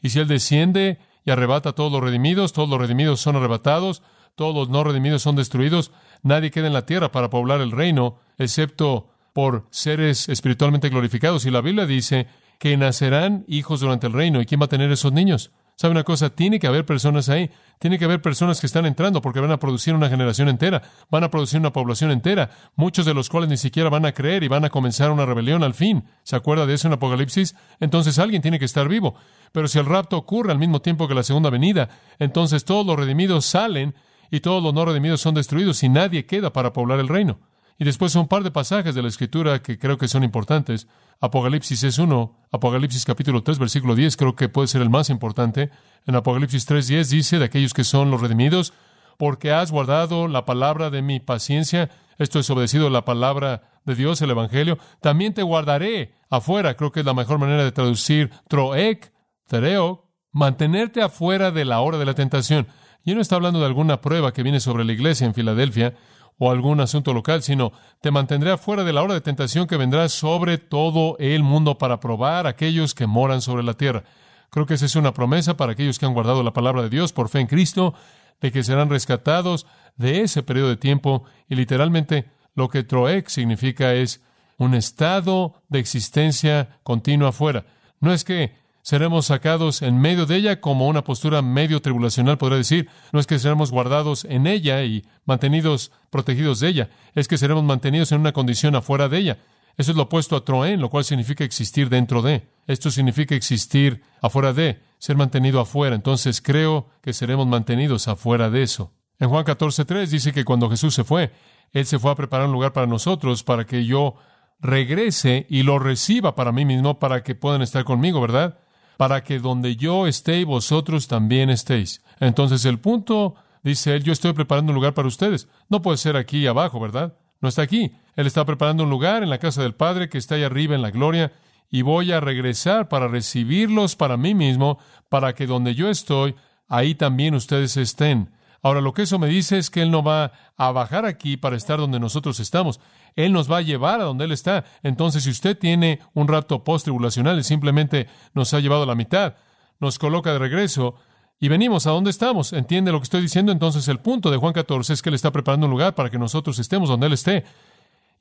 Y 0.00 0.10
si 0.10 0.20
Él 0.20 0.28
desciende 0.28 0.98
y 1.24 1.30
arrebata 1.30 1.70
a 1.70 1.74
todos 1.74 1.90
los 1.90 2.02
redimidos, 2.02 2.52
todos 2.52 2.68
los 2.68 2.78
redimidos 2.78 3.20
son 3.20 3.36
arrebatados, 3.36 4.02
todos 4.34 4.54
los 4.54 4.68
no 4.68 4.84
redimidos 4.84 5.22
son 5.22 5.36
destruidos, 5.36 5.92
nadie 6.22 6.50
queda 6.50 6.66
en 6.66 6.72
la 6.72 6.86
tierra 6.86 7.12
para 7.12 7.30
poblar 7.30 7.60
el 7.60 7.70
reino, 7.70 8.18
excepto 8.38 9.10
por 9.32 9.66
seres 9.70 10.28
espiritualmente 10.28 10.88
glorificados. 10.88 11.46
Y 11.46 11.50
la 11.50 11.60
Biblia 11.60 11.86
dice 11.86 12.28
que 12.58 12.76
nacerán 12.76 13.44
hijos 13.48 13.80
durante 13.80 14.06
el 14.06 14.12
reino. 14.12 14.40
¿Y 14.40 14.46
quién 14.46 14.60
va 14.60 14.66
a 14.66 14.68
tener 14.68 14.90
esos 14.90 15.12
niños? 15.12 15.50
¿Sabe 15.76 15.92
una 15.92 16.04
cosa? 16.04 16.30
Tiene 16.30 16.60
que 16.60 16.68
haber 16.68 16.86
personas 16.86 17.28
ahí. 17.28 17.50
Tiene 17.80 17.98
que 17.98 18.04
haber 18.04 18.22
personas 18.22 18.60
que 18.60 18.66
están 18.66 18.86
entrando 18.86 19.20
porque 19.20 19.40
van 19.40 19.50
a 19.50 19.58
producir 19.58 19.92
una 19.92 20.08
generación 20.08 20.48
entera. 20.48 20.82
Van 21.10 21.24
a 21.24 21.30
producir 21.30 21.58
una 21.58 21.72
población 21.72 22.12
entera. 22.12 22.50
Muchos 22.76 23.04
de 23.04 23.14
los 23.14 23.28
cuales 23.28 23.50
ni 23.50 23.56
siquiera 23.56 23.90
van 23.90 24.06
a 24.06 24.12
creer 24.12 24.44
y 24.44 24.48
van 24.48 24.64
a 24.64 24.70
comenzar 24.70 25.10
una 25.10 25.26
rebelión 25.26 25.64
al 25.64 25.74
fin. 25.74 26.04
¿Se 26.22 26.36
acuerda 26.36 26.66
de 26.66 26.74
eso 26.74 26.86
en 26.86 26.94
Apocalipsis? 26.94 27.56
Entonces 27.80 28.18
alguien 28.20 28.40
tiene 28.40 28.60
que 28.60 28.64
estar 28.64 28.88
vivo. 28.88 29.16
Pero 29.50 29.66
si 29.66 29.78
el 29.78 29.86
rapto 29.86 30.16
ocurre 30.16 30.52
al 30.52 30.58
mismo 30.58 30.80
tiempo 30.80 31.08
que 31.08 31.14
la 31.14 31.24
segunda 31.24 31.50
venida, 31.50 31.88
entonces 32.20 32.64
todos 32.64 32.86
los 32.86 32.96
redimidos 32.96 33.44
salen 33.44 33.94
y 34.30 34.40
todos 34.40 34.62
los 34.62 34.74
no 34.74 34.84
redimidos 34.84 35.20
son 35.20 35.34
destruidos 35.34 35.82
y 35.82 35.88
nadie 35.88 36.26
queda 36.26 36.52
para 36.52 36.72
poblar 36.72 37.00
el 37.00 37.08
reino. 37.08 37.40
Y 37.78 37.84
después 37.84 38.14
un 38.14 38.28
par 38.28 38.44
de 38.44 38.50
pasajes 38.50 38.94
de 38.94 39.02
la 39.02 39.08
Escritura 39.08 39.60
que 39.60 39.78
creo 39.78 39.98
que 39.98 40.06
son 40.06 40.22
importantes. 40.22 40.86
Apocalipsis 41.20 41.82
es 41.82 41.98
uno, 41.98 42.36
Apocalipsis 42.52 43.04
capítulo 43.04 43.42
3, 43.42 43.58
versículo 43.58 43.94
10, 43.94 44.16
creo 44.16 44.36
que 44.36 44.48
puede 44.48 44.68
ser 44.68 44.82
el 44.82 44.90
más 44.90 45.10
importante. 45.10 45.70
En 46.06 46.14
Apocalipsis 46.14 46.66
3, 46.66 46.86
10 46.86 47.10
dice 47.10 47.38
de 47.38 47.46
aquellos 47.46 47.74
que 47.74 47.82
son 47.82 48.10
los 48.10 48.20
redimidos, 48.20 48.72
porque 49.18 49.52
has 49.52 49.72
guardado 49.72 50.28
la 50.28 50.44
palabra 50.44 50.90
de 50.90 51.02
mi 51.02 51.18
paciencia, 51.20 51.90
esto 52.18 52.38
es 52.38 52.48
obedecido 52.50 52.86
a 52.86 52.90
la 52.90 53.04
palabra 53.04 53.62
de 53.84 53.94
Dios, 53.94 54.22
el 54.22 54.30
Evangelio, 54.30 54.78
también 55.00 55.34
te 55.34 55.42
guardaré 55.42 56.14
afuera, 56.30 56.76
creo 56.76 56.92
que 56.92 57.00
es 57.00 57.06
la 57.06 57.14
mejor 57.14 57.38
manera 57.38 57.64
de 57.64 57.72
traducir 57.72 58.30
troek, 58.48 59.12
tereo, 59.48 60.08
mantenerte 60.32 61.02
afuera 61.02 61.50
de 61.50 61.64
la 61.64 61.80
hora 61.80 61.98
de 61.98 62.04
la 62.04 62.14
tentación. 62.14 62.66
Y 63.04 63.14
no 63.14 63.20
está 63.20 63.36
hablando 63.36 63.60
de 63.60 63.66
alguna 63.66 64.00
prueba 64.00 64.32
que 64.32 64.42
viene 64.42 64.60
sobre 64.60 64.84
la 64.84 64.92
iglesia 64.92 65.26
en 65.26 65.34
Filadelfia, 65.34 65.94
o 66.38 66.50
algún 66.50 66.80
asunto 66.80 67.12
local, 67.12 67.42
sino 67.42 67.72
te 68.00 68.10
mantendré 68.10 68.50
afuera 68.50 68.84
de 68.84 68.92
la 68.92 69.02
hora 69.02 69.14
de 69.14 69.20
tentación 69.20 69.66
que 69.66 69.76
vendrá 69.76 70.08
sobre 70.08 70.58
todo 70.58 71.16
el 71.18 71.42
mundo 71.42 71.78
para 71.78 72.00
probar 72.00 72.46
a 72.46 72.50
aquellos 72.50 72.94
que 72.94 73.06
moran 73.06 73.40
sobre 73.40 73.62
la 73.62 73.74
tierra. 73.74 74.04
Creo 74.50 74.66
que 74.66 74.74
esa 74.74 74.86
es 74.86 74.96
una 74.96 75.14
promesa 75.14 75.56
para 75.56 75.72
aquellos 75.72 75.98
que 75.98 76.06
han 76.06 76.14
guardado 76.14 76.42
la 76.42 76.52
palabra 76.52 76.82
de 76.82 76.90
Dios 76.90 77.12
por 77.12 77.28
fe 77.28 77.40
en 77.40 77.46
Cristo, 77.46 77.94
de 78.40 78.52
que 78.52 78.62
serán 78.62 78.90
rescatados 78.90 79.66
de 79.96 80.22
ese 80.22 80.42
periodo 80.42 80.68
de 80.68 80.76
tiempo 80.76 81.24
y 81.48 81.54
literalmente 81.54 82.30
lo 82.54 82.68
que 82.68 82.82
Troek 82.82 83.28
significa 83.28 83.94
es 83.94 84.22
un 84.58 84.74
estado 84.74 85.62
de 85.68 85.78
existencia 85.78 86.78
continua 86.82 87.30
afuera. 87.30 87.66
No 88.00 88.12
es 88.12 88.24
que 88.24 88.54
seremos 88.84 89.24
sacados 89.26 89.80
en 89.80 89.98
medio 89.98 90.26
de 90.26 90.36
ella 90.36 90.60
como 90.60 90.86
una 90.88 91.02
postura 91.02 91.40
medio 91.40 91.80
tribulacional, 91.80 92.36
podría 92.36 92.58
decir. 92.58 92.90
No 93.12 93.18
es 93.18 93.26
que 93.26 93.38
seremos 93.38 93.70
guardados 93.70 94.26
en 94.26 94.46
ella 94.46 94.84
y 94.84 95.06
mantenidos 95.24 95.90
protegidos 96.10 96.60
de 96.60 96.68
ella, 96.68 96.90
es 97.14 97.26
que 97.26 97.38
seremos 97.38 97.64
mantenidos 97.64 98.12
en 98.12 98.20
una 98.20 98.32
condición 98.32 98.76
afuera 98.76 99.08
de 99.08 99.18
ella. 99.18 99.38
Eso 99.78 99.90
es 99.90 99.96
lo 99.96 100.04
opuesto 100.04 100.36
a 100.36 100.44
troen, 100.44 100.80
lo 100.80 100.90
cual 100.90 101.02
significa 101.02 101.44
existir 101.44 101.88
dentro 101.88 102.20
de. 102.20 102.46
Esto 102.66 102.90
significa 102.90 103.34
existir 103.34 104.02
afuera 104.20 104.52
de, 104.52 104.78
ser 104.98 105.16
mantenido 105.16 105.60
afuera. 105.60 105.96
Entonces 105.96 106.42
creo 106.42 106.90
que 107.00 107.14
seremos 107.14 107.46
mantenidos 107.46 108.06
afuera 108.06 108.50
de 108.50 108.62
eso. 108.62 108.92
En 109.18 109.30
Juan 109.30 109.46
14.3 109.46 110.08
dice 110.08 110.32
que 110.32 110.44
cuando 110.44 110.68
Jesús 110.68 110.94
se 110.94 111.04
fue, 111.04 111.32
Él 111.72 111.86
se 111.86 111.98
fue 111.98 112.10
a 112.12 112.16
preparar 112.16 112.46
un 112.46 112.52
lugar 112.52 112.74
para 112.74 112.86
nosotros, 112.86 113.44
para 113.44 113.64
que 113.64 113.86
yo 113.86 114.16
regrese 114.60 115.46
y 115.48 115.62
lo 115.62 115.78
reciba 115.78 116.34
para 116.34 116.52
mí 116.52 116.66
mismo, 116.66 116.98
para 116.98 117.22
que 117.22 117.34
puedan 117.34 117.62
estar 117.62 117.84
conmigo, 117.84 118.20
¿verdad? 118.20 118.58
Para 118.96 119.22
que 119.22 119.38
donde 119.38 119.76
yo 119.76 120.06
esté 120.06 120.44
vosotros 120.44 121.08
también 121.08 121.50
estéis. 121.50 122.02
Entonces 122.20 122.64
el 122.64 122.78
punto, 122.78 123.34
dice 123.62 123.94
él, 123.94 124.04
yo 124.04 124.12
estoy 124.12 124.32
preparando 124.32 124.70
un 124.70 124.76
lugar 124.76 124.94
para 124.94 125.08
ustedes. 125.08 125.48
No 125.68 125.82
puede 125.82 125.98
ser 125.98 126.16
aquí 126.16 126.46
abajo, 126.46 126.80
¿verdad? 126.80 127.14
No 127.40 127.48
está 127.48 127.62
aquí. 127.62 127.92
Él 128.16 128.26
está 128.26 128.44
preparando 128.44 128.84
un 128.84 128.90
lugar 128.90 129.22
en 129.22 129.30
la 129.30 129.38
casa 129.38 129.62
del 129.62 129.74
Padre 129.74 130.08
que 130.08 130.18
está 130.18 130.36
ahí 130.36 130.42
arriba 130.44 130.74
en 130.74 130.82
la 130.82 130.90
gloria 130.90 131.32
y 131.70 131.82
voy 131.82 132.12
a 132.12 132.20
regresar 132.20 132.88
para 132.88 133.08
recibirlos 133.08 133.96
para 133.96 134.16
mí 134.16 134.34
mismo, 134.34 134.78
para 135.08 135.34
que 135.34 135.46
donde 135.46 135.74
yo 135.74 135.90
estoy, 135.90 136.36
ahí 136.68 136.94
también 136.94 137.34
ustedes 137.34 137.76
estén. 137.76 138.30
Ahora, 138.62 138.80
lo 138.80 138.94
que 138.94 139.02
eso 139.02 139.18
me 139.18 139.26
dice 139.26 139.58
es 139.58 139.68
que 139.68 139.82
Él 139.82 139.90
no 139.90 140.02
va 140.02 140.32
a 140.56 140.72
bajar 140.72 141.04
aquí 141.04 141.36
para 141.36 141.56
estar 141.56 141.78
donde 141.78 142.00
nosotros 142.00 142.40
estamos. 142.40 142.80
Él 143.16 143.32
nos 143.32 143.50
va 143.50 143.58
a 143.58 143.62
llevar 143.62 144.00
a 144.00 144.04
donde 144.04 144.24
Él 144.24 144.32
está. 144.32 144.64
Entonces, 144.82 145.24
si 145.24 145.30
usted 145.30 145.56
tiene 145.56 146.00
un 146.14 146.28
rapto 146.28 146.64
post-tribulacional, 146.64 147.36
Él 147.36 147.44
simplemente 147.44 148.08
nos 148.34 148.54
ha 148.54 148.60
llevado 148.60 148.82
a 148.82 148.86
la 148.86 148.94
mitad. 148.94 149.36
nos 149.80 149.98
coloca 149.98 150.32
de 150.32 150.38
regreso 150.38 150.94
y 151.40 151.48
venimos 151.48 151.86
a 151.86 151.90
donde 151.90 152.10
estamos. 152.10 152.52
¿Entiende 152.52 152.92
lo 152.92 153.00
que 153.00 153.04
estoy 153.04 153.20
diciendo? 153.20 153.52
Entonces 153.52 153.86
el 153.88 153.98
punto 153.98 154.30
de 154.30 154.36
Juan 154.36 154.52
14 154.52 154.92
es 154.92 155.02
que 155.02 155.10
Él 155.10 155.14
está 155.14 155.30
preparando 155.32 155.66
un 155.66 155.72
lugar 155.72 155.94
para 155.94 156.10
que 156.10 156.18
nosotros 156.18 156.58
estemos 156.58 156.88
donde 156.88 157.06
Él 157.06 157.12
esté. 157.12 157.44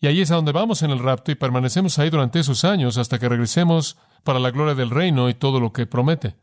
Y 0.01 0.07
ahí 0.07 0.19
es 0.19 0.31
a 0.31 0.35
donde 0.35 0.51
vamos 0.51 0.81
en 0.81 0.91
el 0.91 0.99
rapto 0.99 1.31
y 1.31 1.35
permanecemos 1.35 1.97
ahí 1.99 2.09
durante 2.09 2.39
esos 2.39 2.65
años 2.65 2.97
hasta 2.97 3.19
que 3.19 3.29
regresemos 3.29 3.97
para 4.23 4.39
la 4.39 4.51
gloria 4.51 4.75
del 4.75 4.89
reino 4.89 5.29
y 5.29 5.33
todo 5.33 5.59
lo 5.59 5.71
que 5.71 5.85
promete. 5.85 6.35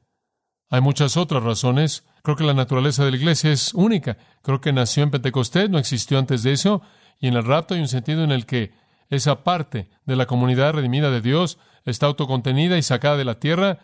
Hay 0.71 0.81
muchas 0.81 1.17
otras 1.17 1.43
razones. 1.43 2.07
Creo 2.23 2.37
que 2.37 2.45
la 2.45 2.55
naturaleza 2.55 3.05
de 3.05 3.11
la 3.11 3.17
iglesia 3.17 3.51
es 3.51 3.75
única. 3.75 4.17
Creo 4.43 4.61
que 4.61 4.73
nació 4.73 5.03
en 5.03 5.11
Pentecostés, 5.11 5.69
no 5.69 5.79
existió 5.79 6.19
antes 6.19 6.43
de 6.45 6.53
eso. 6.53 6.81
Y 7.21 7.29
en 7.29 7.35
el 7.35 7.45
rapto 7.45 7.75
hay 7.75 7.81
un 7.81 7.89
sentido 7.89 8.25
en 8.25 8.33
el 8.33 8.47
que 8.47 8.73
esa 9.11 9.45
parte 9.45 9.91
de 10.07 10.17
la 10.17 10.27
comunidad 10.27 10.73
redimida 10.75 11.11
de 11.11 11.21
Dios 11.21 11.59
está 11.85 12.07
autocontenida 12.07 12.79
y 12.79 12.83
sacada 12.83 13.17
de 13.17 13.25
la 13.25 13.39
tierra, 13.39 13.79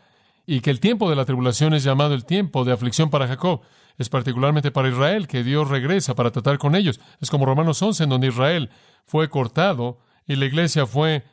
y 0.46 0.60
que 0.60 0.70
el 0.70 0.80
tiempo 0.80 1.10
de 1.10 1.16
la 1.16 1.24
tribulación 1.24 1.74
es 1.74 1.82
llamado 1.82 2.14
el 2.14 2.24
tiempo 2.24 2.64
de 2.64 2.72
aflicción 2.72 3.10
para 3.10 3.26
Jacob. 3.26 3.62
Es 3.98 4.08
particularmente 4.08 4.70
para 4.70 4.88
Israel 4.88 5.26
que 5.26 5.42
Dios 5.42 5.68
regresa 5.68 6.14
para 6.14 6.30
tratar 6.30 6.58
con 6.58 6.76
ellos. 6.76 7.00
Es 7.20 7.30
como 7.30 7.46
Romanos 7.46 7.82
11, 7.82 8.04
en 8.04 8.10
donde 8.10 8.28
Israel 8.28 8.70
fue 9.04 9.28
cortado 9.28 9.98
y 10.26 10.36
la 10.36 10.44
iglesia 10.44 10.86
fue 10.86 11.24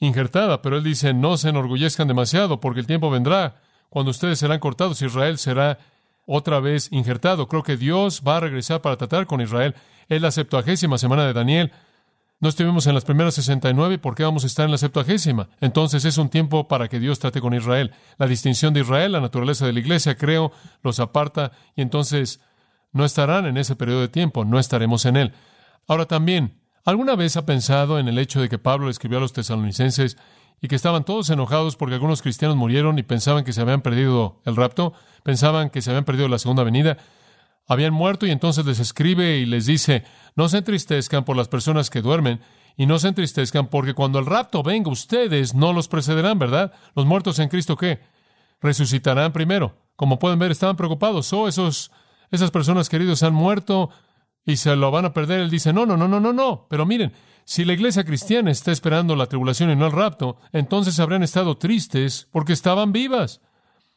injertada, 0.00 0.60
pero 0.60 0.76
él 0.76 0.84
dice, 0.84 1.14
no 1.14 1.36
se 1.38 1.48
enorgullezcan 1.48 2.08
demasiado, 2.08 2.60
porque 2.60 2.80
el 2.80 2.86
tiempo 2.86 3.10
vendrá 3.10 3.56
cuando 3.88 4.10
ustedes 4.10 4.38
serán 4.38 4.60
cortados, 4.60 5.00
Israel 5.02 5.38
será 5.38 5.78
otra 6.28 6.60
vez 6.60 6.88
injertado. 6.92 7.48
Creo 7.48 7.62
que 7.62 7.78
Dios 7.78 8.22
va 8.26 8.36
a 8.36 8.40
regresar 8.40 8.82
para 8.82 8.98
tratar 8.98 9.26
con 9.26 9.40
Israel. 9.40 9.74
Es 10.08 10.20
la 10.20 10.30
septuagésima 10.30 10.98
semana 10.98 11.26
de 11.26 11.32
Daniel. 11.32 11.72
No 12.38 12.50
estuvimos 12.50 12.86
en 12.86 12.94
las 12.94 13.06
primeras 13.06 13.34
69, 13.34 13.98
¿por 13.98 14.14
qué 14.14 14.24
vamos 14.24 14.44
a 14.44 14.46
estar 14.46 14.66
en 14.66 14.70
la 14.70 14.78
septuagésima? 14.78 15.48
Entonces 15.60 16.04
es 16.04 16.18
un 16.18 16.28
tiempo 16.28 16.68
para 16.68 16.88
que 16.88 17.00
Dios 17.00 17.18
trate 17.18 17.40
con 17.40 17.54
Israel. 17.54 17.92
La 18.18 18.26
distinción 18.26 18.74
de 18.74 18.80
Israel, 18.80 19.12
la 19.12 19.22
naturaleza 19.22 19.66
de 19.66 19.72
la 19.72 19.80
iglesia, 19.80 20.16
creo, 20.16 20.52
los 20.82 21.00
aparta 21.00 21.50
y 21.74 21.80
entonces 21.80 22.40
no 22.92 23.06
estarán 23.06 23.46
en 23.46 23.56
ese 23.56 23.74
periodo 23.74 24.02
de 24.02 24.08
tiempo, 24.08 24.44
no 24.44 24.58
estaremos 24.58 25.06
en 25.06 25.16
él. 25.16 25.32
Ahora 25.88 26.04
también, 26.04 26.60
¿alguna 26.84 27.16
vez 27.16 27.38
ha 27.38 27.46
pensado 27.46 27.98
en 27.98 28.06
el 28.06 28.18
hecho 28.18 28.40
de 28.40 28.50
que 28.50 28.58
Pablo 28.58 28.90
escribió 28.90 29.16
a 29.18 29.22
los 29.22 29.32
tesalonicenses 29.32 30.18
y 30.60 30.68
que 30.68 30.76
estaban 30.76 31.04
todos 31.04 31.30
enojados 31.30 31.76
porque 31.76 31.94
algunos 31.94 32.22
cristianos 32.22 32.56
murieron 32.56 32.98
y 32.98 33.02
pensaban 33.02 33.44
que 33.44 33.52
se 33.52 33.60
habían 33.60 33.82
perdido 33.82 34.40
el 34.44 34.56
rapto, 34.56 34.92
pensaban 35.22 35.70
que 35.70 35.82
se 35.82 35.90
habían 35.90 36.04
perdido 36.04 36.28
la 36.28 36.38
segunda 36.38 36.64
venida, 36.64 36.98
habían 37.66 37.92
muerto 37.92 38.26
y 38.26 38.30
entonces 38.30 38.64
les 38.64 38.80
escribe 38.80 39.38
y 39.38 39.46
les 39.46 39.66
dice, 39.66 40.04
no 40.34 40.48
se 40.48 40.58
entristezcan 40.58 41.24
por 41.24 41.36
las 41.36 41.48
personas 41.48 41.90
que 41.90 42.02
duermen 42.02 42.40
y 42.76 42.86
no 42.86 42.98
se 42.98 43.08
entristezcan 43.08 43.68
porque 43.68 43.94
cuando 43.94 44.18
el 44.18 44.26
rapto 44.26 44.62
venga 44.62 44.90
ustedes 44.90 45.54
no 45.54 45.72
los 45.72 45.88
precederán, 45.88 46.38
¿verdad? 46.38 46.72
Los 46.94 47.06
muertos 47.06 47.38
en 47.38 47.48
Cristo 47.48 47.76
qué? 47.76 48.00
Resucitarán 48.60 49.32
primero. 49.32 49.76
Como 49.96 50.18
pueden 50.18 50.38
ver, 50.38 50.52
estaban 50.52 50.76
preocupados. 50.76 51.32
Oh, 51.32 51.48
esos, 51.48 51.90
esas 52.30 52.50
personas 52.50 52.88
queridos 52.88 53.22
han 53.22 53.34
muerto 53.34 53.90
y 54.46 54.56
se 54.56 54.74
lo 54.76 54.90
van 54.90 55.04
a 55.04 55.12
perder. 55.12 55.40
Él 55.40 55.50
dice, 55.50 55.72
no, 55.72 55.86
no, 55.86 55.96
no, 55.96 56.06
no, 56.08 56.20
no, 56.20 56.32
no. 56.32 56.66
Pero 56.70 56.86
miren, 56.86 57.12
si 57.48 57.64
la 57.64 57.72
iglesia 57.72 58.04
cristiana 58.04 58.50
está 58.50 58.72
esperando 58.72 59.16
la 59.16 59.24
tribulación 59.24 59.70
y 59.70 59.74
no 59.74 59.86
el 59.86 59.92
rapto, 59.92 60.36
entonces 60.52 61.00
habrían 61.00 61.22
estado 61.22 61.56
tristes 61.56 62.28
porque 62.30 62.52
estaban 62.52 62.92
vivas. 62.92 63.40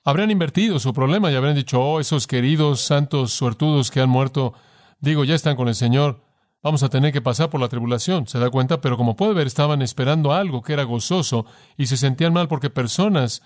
Habrían 0.05 0.31
invertido 0.31 0.79
su 0.79 0.93
problema 0.93 1.29
y 1.29 1.35
habrían 1.35 1.57
dicho, 1.57 1.81
oh, 1.81 1.99
esos 1.99 2.27
queridos 2.27 2.79
santos 2.79 3.33
suertudos 3.33 3.91
que 3.91 3.99
han 3.99 4.09
muerto, 4.09 4.53
digo, 5.01 5.25
ya 5.25 5.35
están 5.35 5.57
con 5.57 5.67
el 5.67 5.75
Señor, 5.75 6.23
vamos 6.63 6.81
a 6.81 6.87
tener 6.87 7.11
que 7.11 7.19
pasar 7.19 7.49
por 7.49 7.59
la 7.59 7.67
tribulación, 7.67 8.25
¿se 8.25 8.39
da 8.39 8.49
cuenta? 8.49 8.79
Pero 8.79 8.95
como 8.95 9.17
puede 9.17 9.33
ver, 9.33 9.47
estaban 9.47 9.81
esperando 9.81 10.31
algo 10.31 10.61
que 10.61 10.71
era 10.71 10.83
gozoso 10.83 11.45
y 11.75 11.87
se 11.87 11.97
sentían 11.97 12.31
mal 12.31 12.47
porque 12.47 12.69
personas 12.69 13.41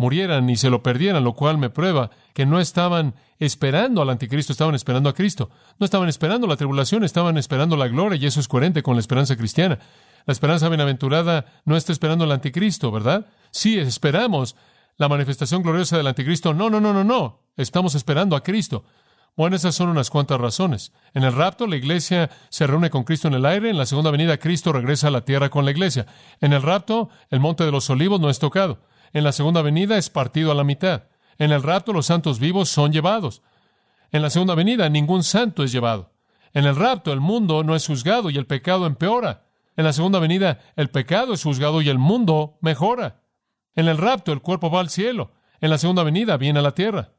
murieran 0.00 0.48
y 0.48 0.56
se 0.56 0.70
lo 0.70 0.82
perdieran, 0.82 1.22
lo 1.22 1.34
cual 1.34 1.58
me 1.58 1.68
prueba 1.68 2.10
que 2.32 2.46
no 2.46 2.58
estaban 2.58 3.14
esperando 3.38 4.00
al 4.00 4.08
anticristo, 4.08 4.50
estaban 4.50 4.74
esperando 4.74 5.10
a 5.10 5.12
Cristo. 5.12 5.50
No 5.78 5.84
estaban 5.84 6.08
esperando 6.08 6.46
la 6.46 6.56
tribulación, 6.56 7.04
estaban 7.04 7.36
esperando 7.36 7.76
la 7.76 7.86
gloria 7.86 8.18
y 8.18 8.24
eso 8.24 8.40
es 8.40 8.48
coherente 8.48 8.82
con 8.82 8.96
la 8.96 9.00
esperanza 9.00 9.36
cristiana. 9.36 9.78
La 10.24 10.32
esperanza 10.32 10.70
bienaventurada 10.70 11.44
no 11.66 11.76
está 11.76 11.92
esperando 11.92 12.24
al 12.24 12.32
anticristo, 12.32 12.90
¿verdad? 12.90 13.26
Sí, 13.50 13.78
esperamos 13.78 14.56
la 14.96 15.10
manifestación 15.10 15.62
gloriosa 15.62 15.98
del 15.98 16.06
anticristo. 16.06 16.54
No, 16.54 16.70
no, 16.70 16.80
no, 16.80 16.94
no, 16.94 17.04
no. 17.04 17.42
Estamos 17.58 17.94
esperando 17.94 18.36
a 18.36 18.42
Cristo. 18.42 18.84
Bueno, 19.36 19.54
esas 19.54 19.74
son 19.74 19.90
unas 19.90 20.08
cuantas 20.08 20.40
razones. 20.40 20.92
En 21.12 21.24
el 21.24 21.34
rapto, 21.34 21.66
la 21.66 21.76
iglesia 21.76 22.30
se 22.48 22.66
reúne 22.66 22.88
con 22.88 23.04
Cristo 23.04 23.28
en 23.28 23.34
el 23.34 23.44
aire. 23.44 23.68
En 23.68 23.76
la 23.76 23.84
segunda 23.84 24.10
venida, 24.10 24.38
Cristo 24.38 24.72
regresa 24.72 25.08
a 25.08 25.10
la 25.10 25.26
tierra 25.26 25.50
con 25.50 25.66
la 25.66 25.72
iglesia. 25.72 26.06
En 26.40 26.54
el 26.54 26.62
rapto, 26.62 27.10
el 27.28 27.40
monte 27.40 27.64
de 27.64 27.70
los 27.70 27.90
olivos 27.90 28.18
no 28.18 28.30
es 28.30 28.38
tocado. 28.38 28.78
En 29.12 29.24
la 29.24 29.32
segunda 29.32 29.62
venida 29.62 29.98
es 29.98 30.10
partido 30.10 30.52
a 30.52 30.54
la 30.54 30.64
mitad. 30.64 31.04
En 31.38 31.52
el 31.52 31.62
rapto 31.62 31.92
los 31.92 32.06
santos 32.06 32.38
vivos 32.38 32.68
son 32.68 32.92
llevados. 32.92 33.42
En 34.12 34.22
la 34.22 34.30
segunda 34.30 34.54
venida 34.54 34.88
ningún 34.88 35.22
santo 35.22 35.64
es 35.64 35.72
llevado. 35.72 36.12
En 36.52 36.64
el 36.64 36.76
rapto 36.76 37.12
el 37.12 37.20
mundo 37.20 37.62
no 37.64 37.74
es 37.74 37.86
juzgado 37.86 38.30
y 38.30 38.36
el 38.36 38.46
pecado 38.46 38.86
empeora. 38.86 39.46
En 39.76 39.84
la 39.84 39.92
segunda 39.92 40.18
venida 40.18 40.60
el 40.76 40.90
pecado 40.90 41.32
es 41.32 41.42
juzgado 41.42 41.80
y 41.82 41.88
el 41.88 41.98
mundo 41.98 42.58
mejora. 42.60 43.22
En 43.74 43.88
el 43.88 43.98
rapto 43.98 44.32
el 44.32 44.42
cuerpo 44.42 44.70
va 44.70 44.80
al 44.80 44.90
cielo. 44.90 45.32
En 45.60 45.70
la 45.70 45.78
segunda 45.78 46.02
venida 46.02 46.36
viene 46.36 46.58
a 46.58 46.62
la 46.62 46.74
tierra. 46.74 47.12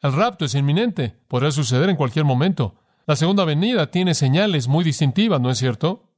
El 0.00 0.12
rapto 0.12 0.44
es 0.44 0.54
inminente. 0.54 1.16
Podrá 1.28 1.50
suceder 1.50 1.88
en 1.88 1.96
cualquier 1.96 2.24
momento. 2.24 2.76
La 3.06 3.16
segunda 3.16 3.44
venida 3.44 3.90
tiene 3.90 4.14
señales 4.14 4.68
muy 4.68 4.84
distintivas, 4.84 5.40
¿no 5.40 5.50
es 5.50 5.58
cierto? 5.58 6.11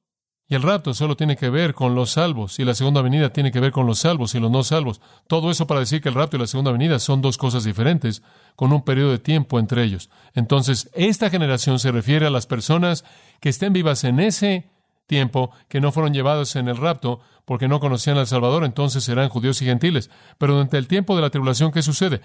Y 0.46 0.54
el 0.54 0.62
rapto 0.62 0.92
solo 0.92 1.16
tiene 1.16 1.36
que 1.36 1.48
ver 1.48 1.72
con 1.72 1.94
los 1.94 2.10
salvos, 2.10 2.58
y 2.58 2.64
la 2.64 2.74
segunda 2.74 3.00
venida 3.00 3.32
tiene 3.32 3.50
que 3.50 3.60
ver 3.60 3.72
con 3.72 3.86
los 3.86 4.00
salvos 4.00 4.34
y 4.34 4.40
los 4.40 4.50
no 4.50 4.62
salvos. 4.62 5.00
Todo 5.26 5.50
eso 5.50 5.66
para 5.66 5.80
decir 5.80 6.02
que 6.02 6.10
el 6.10 6.14
rapto 6.14 6.36
y 6.36 6.40
la 6.40 6.46
segunda 6.46 6.70
venida 6.70 6.98
son 6.98 7.22
dos 7.22 7.38
cosas 7.38 7.64
diferentes, 7.64 8.22
con 8.54 8.72
un 8.72 8.82
periodo 8.82 9.12
de 9.12 9.18
tiempo 9.18 9.58
entre 9.58 9.82
ellos. 9.82 10.10
Entonces, 10.34 10.90
esta 10.92 11.30
generación 11.30 11.78
se 11.78 11.92
refiere 11.92 12.26
a 12.26 12.30
las 12.30 12.46
personas 12.46 13.04
que 13.40 13.48
estén 13.48 13.72
vivas 13.72 14.04
en 14.04 14.20
ese 14.20 14.68
tiempo, 15.06 15.50
que 15.68 15.80
no 15.80 15.92
fueron 15.92 16.12
llevados 16.12 16.56
en 16.56 16.68
el 16.68 16.76
rapto 16.76 17.20
porque 17.44 17.68
no 17.68 17.80
conocían 17.80 18.18
al 18.18 18.26
Salvador, 18.26 18.64
entonces 18.64 19.04
serán 19.04 19.28
judíos 19.28 19.60
y 19.62 19.66
gentiles. 19.66 20.10
Pero 20.38 20.54
durante 20.54 20.78
el 20.78 20.88
tiempo 20.88 21.16
de 21.16 21.22
la 21.22 21.30
tribulación, 21.30 21.72
¿qué 21.72 21.82
sucede? 21.82 22.20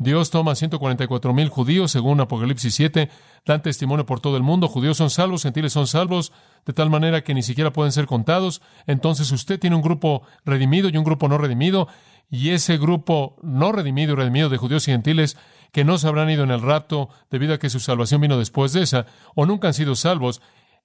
Dios 0.00 0.30
toma 0.30 0.54
144 0.54 1.34
mil 1.34 1.50
judíos, 1.50 1.90
según 1.90 2.22
Apocalipsis 2.22 2.74
7, 2.74 3.10
dan 3.44 3.60
testimonio 3.60 4.06
por 4.06 4.18
todo 4.18 4.38
el 4.38 4.42
mundo, 4.42 4.66
judíos 4.66 4.96
son 4.96 5.10
salvos, 5.10 5.42
gentiles 5.42 5.74
son 5.74 5.86
salvos, 5.86 6.32
de 6.64 6.72
tal 6.72 6.88
manera 6.88 7.22
que 7.22 7.34
ni 7.34 7.42
siquiera 7.42 7.70
pueden 7.70 7.92
ser 7.92 8.06
contados. 8.06 8.62
Entonces 8.86 9.30
usted 9.30 9.60
tiene 9.60 9.76
un 9.76 9.82
grupo 9.82 10.22
redimido 10.46 10.88
y 10.88 10.96
un 10.96 11.04
grupo 11.04 11.28
no 11.28 11.36
redimido, 11.36 11.86
y 12.30 12.48
ese 12.48 12.78
grupo 12.78 13.36
no 13.42 13.72
redimido 13.72 14.14
y 14.14 14.16
redimido 14.16 14.48
de 14.48 14.56
judíos 14.56 14.88
y 14.88 14.92
gentiles 14.92 15.36
que 15.70 15.84
no 15.84 15.98
se 15.98 16.08
habrán 16.08 16.30
ido 16.30 16.44
en 16.44 16.50
el 16.50 16.62
rapto 16.62 17.10
debido 17.30 17.52
a 17.52 17.58
que 17.58 17.68
su 17.68 17.78
salvación 17.78 18.22
vino 18.22 18.38
después 18.38 18.72
de 18.72 18.84
esa, 18.84 19.04
o 19.34 19.44
nunca 19.44 19.68
han 19.68 19.74
sido 19.74 19.96
salvos, 19.96 20.40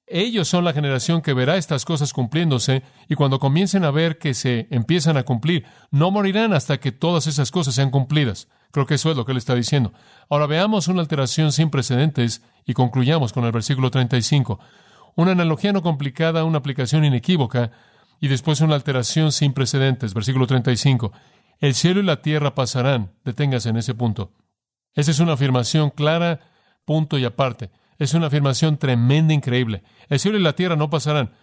ellos 0.07 0.47
son 0.47 0.63
la 0.63 0.73
generación 0.73 1.21
que 1.21 1.33
verá 1.33 1.57
estas 1.57 1.83
cosas 1.83 2.13
cumpliéndose 2.13 2.83
y 3.09 3.15
cuando 3.15 3.39
comiencen 3.39 3.83
a 3.83 3.91
ver 3.91 4.19
que 4.19 4.33
se 4.33 4.67
empiezan 4.69 5.17
a 5.17 5.23
cumplir, 5.23 5.65
no 5.89 6.11
morirán 6.11 6.53
hasta 6.53 6.79
que 6.79 6.91
todas 6.91 7.25
esas 7.27 7.49
cosas 7.49 7.73
sean 7.75 7.89
cumplidas. 7.89 8.47
Creo 8.71 8.85
que 8.85 8.95
eso 8.95 9.09
es 9.09 9.17
lo 9.17 9.25
que 9.25 9.31
él 9.31 9.37
está 9.37 9.55
diciendo. 9.55 9.93
Ahora 10.29 10.45
veamos 10.47 10.87
una 10.87 11.01
alteración 11.01 11.51
sin 11.51 11.69
precedentes 11.69 12.43
y 12.65 12.73
concluyamos 12.73 13.33
con 13.33 13.45
el 13.45 13.51
versículo 13.51 13.89
35. 13.89 14.59
Una 15.15 15.31
analogía 15.31 15.73
no 15.73 15.81
complicada, 15.81 16.43
una 16.43 16.59
aplicación 16.59 17.05
inequívoca 17.05 17.71
y 18.19 18.27
después 18.27 18.61
una 18.61 18.75
alteración 18.75 19.31
sin 19.31 19.53
precedentes. 19.53 20.13
Versículo 20.13 20.45
35. 20.45 21.13
El 21.59 21.73
cielo 21.73 22.01
y 22.01 22.03
la 22.03 22.21
tierra 22.21 22.53
pasarán. 22.53 23.13
Deténgase 23.23 23.69
en 23.69 23.77
ese 23.77 23.95
punto. 23.95 24.33
Esa 24.93 25.11
es 25.11 25.19
una 25.19 25.33
afirmación 25.33 25.89
clara, 25.89 26.41
punto 26.85 27.17
y 27.17 27.25
aparte. 27.25 27.71
Es 27.97 28.13
una 28.13 28.27
afirmación 28.27 28.77
tremenda, 28.77 29.33
increíble. 29.33 29.83
El 30.09 30.19
cielo 30.19 30.37
y 30.37 30.41
la 30.41 30.53
tierra 30.53 30.75
no 30.75 30.89
pasarán. 30.89 31.33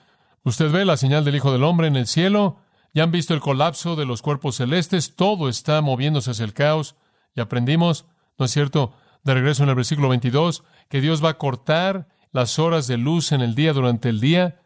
Usted 0.44 0.70
ve 0.70 0.84
la 0.84 0.96
señal 0.96 1.24
del 1.24 1.36
Hijo 1.36 1.52
del 1.52 1.64
Hombre 1.64 1.86
en 1.86 1.96
el 1.96 2.06
cielo. 2.06 2.58
Ya 2.92 3.04
han 3.04 3.10
visto 3.10 3.32
el 3.32 3.40
colapso 3.40 3.96
de 3.96 4.04
los 4.04 4.22
cuerpos 4.22 4.56
celestes. 4.56 5.16
Todo 5.16 5.48
está 5.48 5.80
moviéndose 5.80 6.30
hacia 6.30 6.44
el 6.44 6.52
caos. 6.52 6.96
Y 7.34 7.40
aprendimos, 7.40 8.06
¿no 8.38 8.44
es 8.44 8.50
cierto?, 8.50 8.94
de 9.24 9.34
regreso 9.34 9.62
en 9.62 9.68
el 9.68 9.76
versículo 9.76 10.08
22, 10.08 10.64
que 10.88 11.00
Dios 11.00 11.24
va 11.24 11.30
a 11.30 11.38
cortar 11.38 12.08
las 12.32 12.58
horas 12.58 12.86
de 12.86 12.96
luz 12.96 13.32
en 13.32 13.40
el 13.40 13.54
día 13.54 13.72
durante 13.72 14.08
el 14.08 14.20
día. 14.20 14.60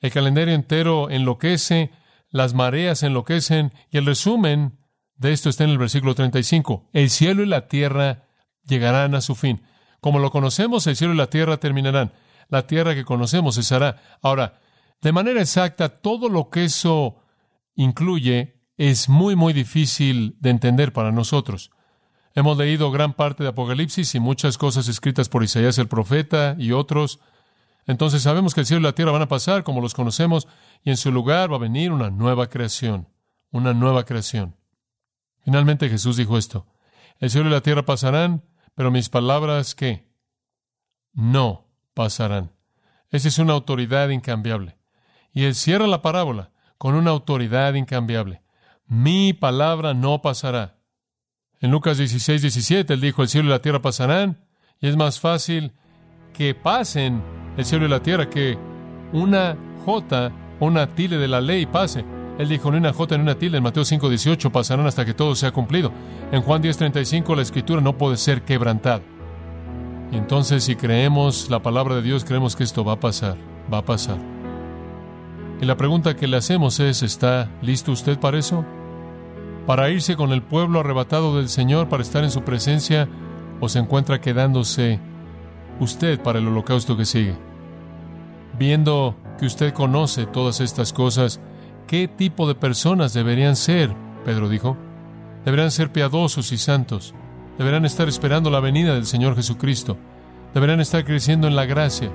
El 0.00 0.10
calendario 0.10 0.54
entero 0.54 1.10
enloquece, 1.10 1.90
las 2.30 2.54
mareas 2.54 3.02
enloquecen, 3.02 3.72
y 3.90 3.98
el 3.98 4.06
resumen 4.06 4.78
de 5.16 5.32
esto 5.32 5.50
está 5.50 5.64
en 5.64 5.70
el 5.70 5.78
versículo 5.78 6.14
35. 6.14 6.88
El 6.92 7.10
cielo 7.10 7.42
y 7.42 7.46
la 7.46 7.68
tierra 7.68 8.24
llegarán 8.64 9.14
a 9.14 9.20
su 9.20 9.34
fin. 9.34 9.62
Como 10.02 10.18
lo 10.18 10.32
conocemos, 10.32 10.84
el 10.88 10.96
cielo 10.96 11.14
y 11.14 11.16
la 11.16 11.30
tierra 11.30 11.58
terminarán. 11.58 12.12
La 12.48 12.66
tierra 12.66 12.96
que 12.96 13.04
conocemos 13.04 13.54
cesará. 13.54 14.18
Ahora, 14.20 14.58
de 15.00 15.12
manera 15.12 15.40
exacta, 15.40 16.00
todo 16.00 16.28
lo 16.28 16.50
que 16.50 16.64
eso 16.64 17.22
incluye 17.76 18.60
es 18.76 19.08
muy, 19.08 19.36
muy 19.36 19.52
difícil 19.52 20.36
de 20.40 20.50
entender 20.50 20.92
para 20.92 21.12
nosotros. 21.12 21.70
Hemos 22.34 22.58
leído 22.58 22.90
gran 22.90 23.12
parte 23.12 23.44
de 23.44 23.50
Apocalipsis 23.50 24.16
y 24.16 24.18
muchas 24.18 24.58
cosas 24.58 24.88
escritas 24.88 25.28
por 25.28 25.44
Isaías 25.44 25.78
el 25.78 25.86
profeta 25.86 26.56
y 26.58 26.72
otros. 26.72 27.20
Entonces 27.86 28.22
sabemos 28.22 28.54
que 28.54 28.60
el 28.62 28.66
cielo 28.66 28.80
y 28.80 28.84
la 28.84 28.96
tierra 28.96 29.12
van 29.12 29.22
a 29.22 29.28
pasar 29.28 29.62
como 29.62 29.80
los 29.80 29.94
conocemos 29.94 30.48
y 30.82 30.90
en 30.90 30.96
su 30.96 31.12
lugar 31.12 31.52
va 31.52 31.56
a 31.58 31.60
venir 31.60 31.92
una 31.92 32.10
nueva 32.10 32.48
creación, 32.48 33.08
una 33.52 33.72
nueva 33.72 34.04
creación. 34.04 34.56
Finalmente 35.44 35.88
Jesús 35.88 36.16
dijo 36.16 36.36
esto, 36.36 36.66
el 37.20 37.30
cielo 37.30 37.48
y 37.48 37.52
la 37.52 37.60
tierra 37.60 37.84
pasarán, 37.84 38.42
pero 38.74 38.90
mis 38.90 39.08
palabras, 39.08 39.74
¿qué? 39.74 40.08
No 41.12 41.68
pasarán. 41.94 42.52
Esa 43.10 43.28
es 43.28 43.38
una 43.38 43.52
autoridad 43.52 44.08
incambiable. 44.08 44.78
Y 45.32 45.44
él 45.44 45.54
cierra 45.54 45.86
la 45.86 46.02
parábola 46.02 46.50
con 46.78 46.94
una 46.94 47.10
autoridad 47.10 47.74
incambiable. 47.74 48.42
Mi 48.86 49.32
palabra 49.32 49.94
no 49.94 50.22
pasará. 50.22 50.78
En 51.60 51.70
Lucas 51.70 51.98
16, 51.98 52.42
17, 52.42 52.94
él 52.94 53.00
dijo, 53.00 53.22
el 53.22 53.28
cielo 53.28 53.48
y 53.48 53.50
la 53.50 53.62
tierra 53.62 53.80
pasarán, 53.80 54.44
y 54.80 54.88
es 54.88 54.96
más 54.96 55.20
fácil 55.20 55.72
que 56.34 56.54
pasen 56.54 57.22
el 57.56 57.64
cielo 57.64 57.86
y 57.86 57.88
la 57.88 58.02
tierra 58.02 58.28
que 58.28 58.58
una 59.12 59.56
J 59.84 60.32
o 60.58 60.66
una 60.66 60.88
tilde 60.88 61.18
de 61.18 61.28
la 61.28 61.40
ley 61.40 61.66
pase. 61.66 62.04
Él 62.42 62.48
dijo, 62.48 62.72
ni 62.72 62.78
una 62.78 62.92
J 62.92 63.16
ni 63.16 63.22
una 63.22 63.38
tilde. 63.38 63.58
En 63.58 63.62
Mateo 63.62 63.84
5, 63.84 64.08
18 64.08 64.50
pasarán 64.50 64.84
hasta 64.86 65.04
que 65.04 65.14
todo 65.14 65.36
sea 65.36 65.52
cumplido. 65.52 65.92
En 66.32 66.42
Juan 66.42 66.60
10, 66.60 66.76
35 66.76 67.36
la 67.36 67.42
escritura 67.42 67.80
no 67.80 67.96
puede 67.96 68.16
ser 68.16 68.42
quebrantada. 68.42 69.00
Y 70.10 70.16
entonces 70.16 70.64
si 70.64 70.74
creemos 70.74 71.48
la 71.50 71.62
palabra 71.62 71.94
de 71.94 72.02
Dios, 72.02 72.24
creemos 72.24 72.56
que 72.56 72.64
esto 72.64 72.84
va 72.84 72.94
a 72.94 73.00
pasar, 73.00 73.36
va 73.72 73.78
a 73.78 73.84
pasar. 73.84 74.16
Y 75.60 75.66
la 75.66 75.76
pregunta 75.76 76.16
que 76.16 76.26
le 76.26 76.36
hacemos 76.36 76.80
es, 76.80 77.04
¿está 77.04 77.48
listo 77.62 77.92
usted 77.92 78.18
para 78.18 78.38
eso? 78.38 78.64
¿Para 79.64 79.88
irse 79.90 80.16
con 80.16 80.32
el 80.32 80.42
pueblo 80.42 80.80
arrebatado 80.80 81.36
del 81.36 81.48
Señor, 81.48 81.88
para 81.88 82.02
estar 82.02 82.24
en 82.24 82.32
su 82.32 82.42
presencia, 82.42 83.08
o 83.60 83.68
se 83.68 83.78
encuentra 83.78 84.20
quedándose 84.20 84.98
usted 85.78 86.20
para 86.20 86.40
el 86.40 86.48
holocausto 86.48 86.96
que 86.96 87.04
sigue? 87.04 87.36
Viendo 88.58 89.14
que 89.38 89.46
usted 89.46 89.72
conoce 89.72 90.26
todas 90.26 90.60
estas 90.60 90.92
cosas, 90.92 91.40
¿qué 91.92 92.08
tipo 92.08 92.48
de 92.48 92.54
personas 92.54 93.12
deberían 93.12 93.54
ser? 93.54 93.94
Pedro 94.24 94.48
dijo. 94.48 94.78
Deberían 95.44 95.70
ser 95.70 95.92
piadosos 95.92 96.50
y 96.50 96.56
santos. 96.56 97.14
Deberán 97.58 97.84
estar 97.84 98.08
esperando 98.08 98.48
la 98.48 98.60
venida 98.60 98.94
del 98.94 99.04
Señor 99.04 99.36
Jesucristo. 99.36 99.98
Deberán 100.54 100.80
estar 100.80 101.04
creciendo 101.04 101.48
en 101.48 101.54
la 101.54 101.66
gracia. 101.66 102.10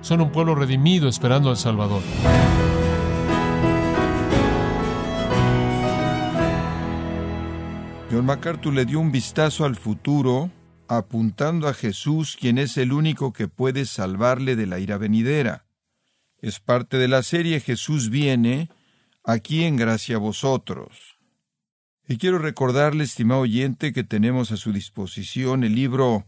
Son 0.00 0.20
un 0.20 0.30
pueblo 0.30 0.54
redimido 0.54 1.08
esperando 1.08 1.50
al 1.50 1.56
Salvador. 1.56 2.02
John 8.12 8.26
MacArthur 8.26 8.74
le 8.74 8.84
dio 8.84 9.00
un 9.00 9.10
vistazo 9.10 9.64
al 9.64 9.74
futuro, 9.74 10.52
apuntando 10.86 11.66
a 11.66 11.74
Jesús, 11.74 12.36
quien 12.38 12.58
es 12.58 12.76
el 12.76 12.92
único 12.92 13.32
que 13.32 13.48
puede 13.48 13.86
salvarle 13.86 14.54
de 14.54 14.66
la 14.66 14.78
ira 14.78 14.98
venidera. 14.98 15.66
Es 16.38 16.60
parte 16.60 16.96
de 16.96 17.08
la 17.08 17.24
serie 17.24 17.58
Jesús 17.58 18.08
viene, 18.08 18.68
aquí 19.26 19.64
en 19.64 19.76
Gracia 19.76 20.16
a 20.16 20.20
Vosotros. 20.20 21.18
Y 22.08 22.16
quiero 22.18 22.38
recordarle, 22.38 23.02
estimado 23.04 23.40
oyente, 23.40 23.92
que 23.92 24.04
tenemos 24.04 24.52
a 24.52 24.56
su 24.56 24.72
disposición 24.72 25.64
el 25.64 25.74
libro 25.74 26.24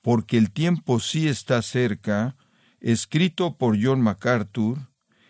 Porque 0.00 0.38
el 0.38 0.50
tiempo 0.50 1.00
sí 1.00 1.28
está 1.28 1.60
cerca, 1.60 2.36
escrito 2.80 3.58
por 3.58 3.76
John 3.80 4.00
MacArthur, 4.00 4.78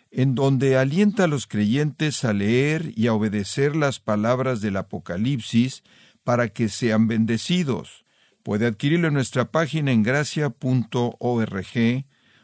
en 0.09 0.33
donde 0.33 0.77
alienta 0.77 1.25
a 1.25 1.27
los 1.27 1.45
creyentes 1.45 2.23
a 2.23 2.31
leer 2.31 2.93
y 2.95 3.07
a 3.07 3.13
obedecer 3.13 3.75
las 3.75 3.99
palabras 3.99 4.61
del 4.61 4.77
Apocalipsis 4.77 5.83
para 6.23 6.47
que 6.49 6.69
sean 6.69 7.07
bendecidos. 7.07 8.05
Puede 8.43 8.65
adquirirlo 8.65 9.09
en 9.09 9.15
nuestra 9.15 9.51
página 9.51 9.91
en 9.91 10.03
gracia.org 10.03 10.55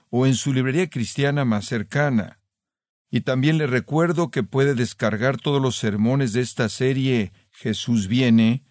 o 0.10 0.26
en 0.26 0.36
su 0.36 0.54
librería 0.54 0.90
cristiana 0.90 1.46
más 1.46 1.66
cercana. 1.66 2.40
Y 3.16 3.22
también 3.22 3.58
le 3.58 3.66
recuerdo 3.66 4.30
que 4.30 4.44
puede 4.44 4.76
descargar 4.76 5.38
todos 5.38 5.62
los 5.62 5.78
sermones 5.78 6.34
de 6.34 6.42
esta 6.42 6.68
serie 6.68 7.32
Jesús 7.50 8.10
viene, 8.10 8.66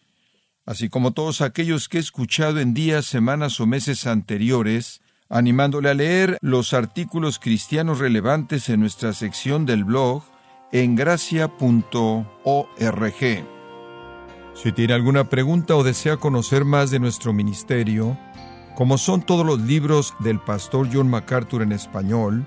así 0.67 0.91
como 0.91 1.13
todos 1.13 1.41
aquellos 1.41 1.89
que 1.89 1.97
he 1.97 2.01
escuchado 2.01 2.61
en 2.61 2.75
días, 2.75 3.07
semanas 3.07 3.59
o 3.59 3.67
meses 3.67 4.07
anteriores, 4.07 5.01
animándole 5.31 5.89
a 5.89 5.95
leer 5.95 6.37
los 6.43 6.75
artículos 6.75 7.39
cristianos 7.39 8.01
relevantes 8.01 8.69
en 8.69 8.81
nuestra 8.81 9.15
sección 9.15 9.65
del 9.65 9.85
blog 9.85 10.23
en 10.73 10.95
gracia.org. 10.95 11.49
Si 14.53 14.73
tiene 14.73 14.93
alguna 14.93 15.31
pregunta 15.31 15.75
o 15.75 15.83
desea 15.83 16.19
conocer 16.19 16.67
más 16.67 16.91
de 16.91 16.99
nuestro 16.99 17.33
ministerio, 17.33 18.19
como 18.77 18.99
son 18.99 19.23
todos 19.23 19.47
los 19.47 19.63
libros 19.63 20.13
del 20.19 20.39
pastor 20.39 20.91
John 20.93 21.09
MacArthur 21.09 21.63
en 21.63 21.73
español, 21.73 22.47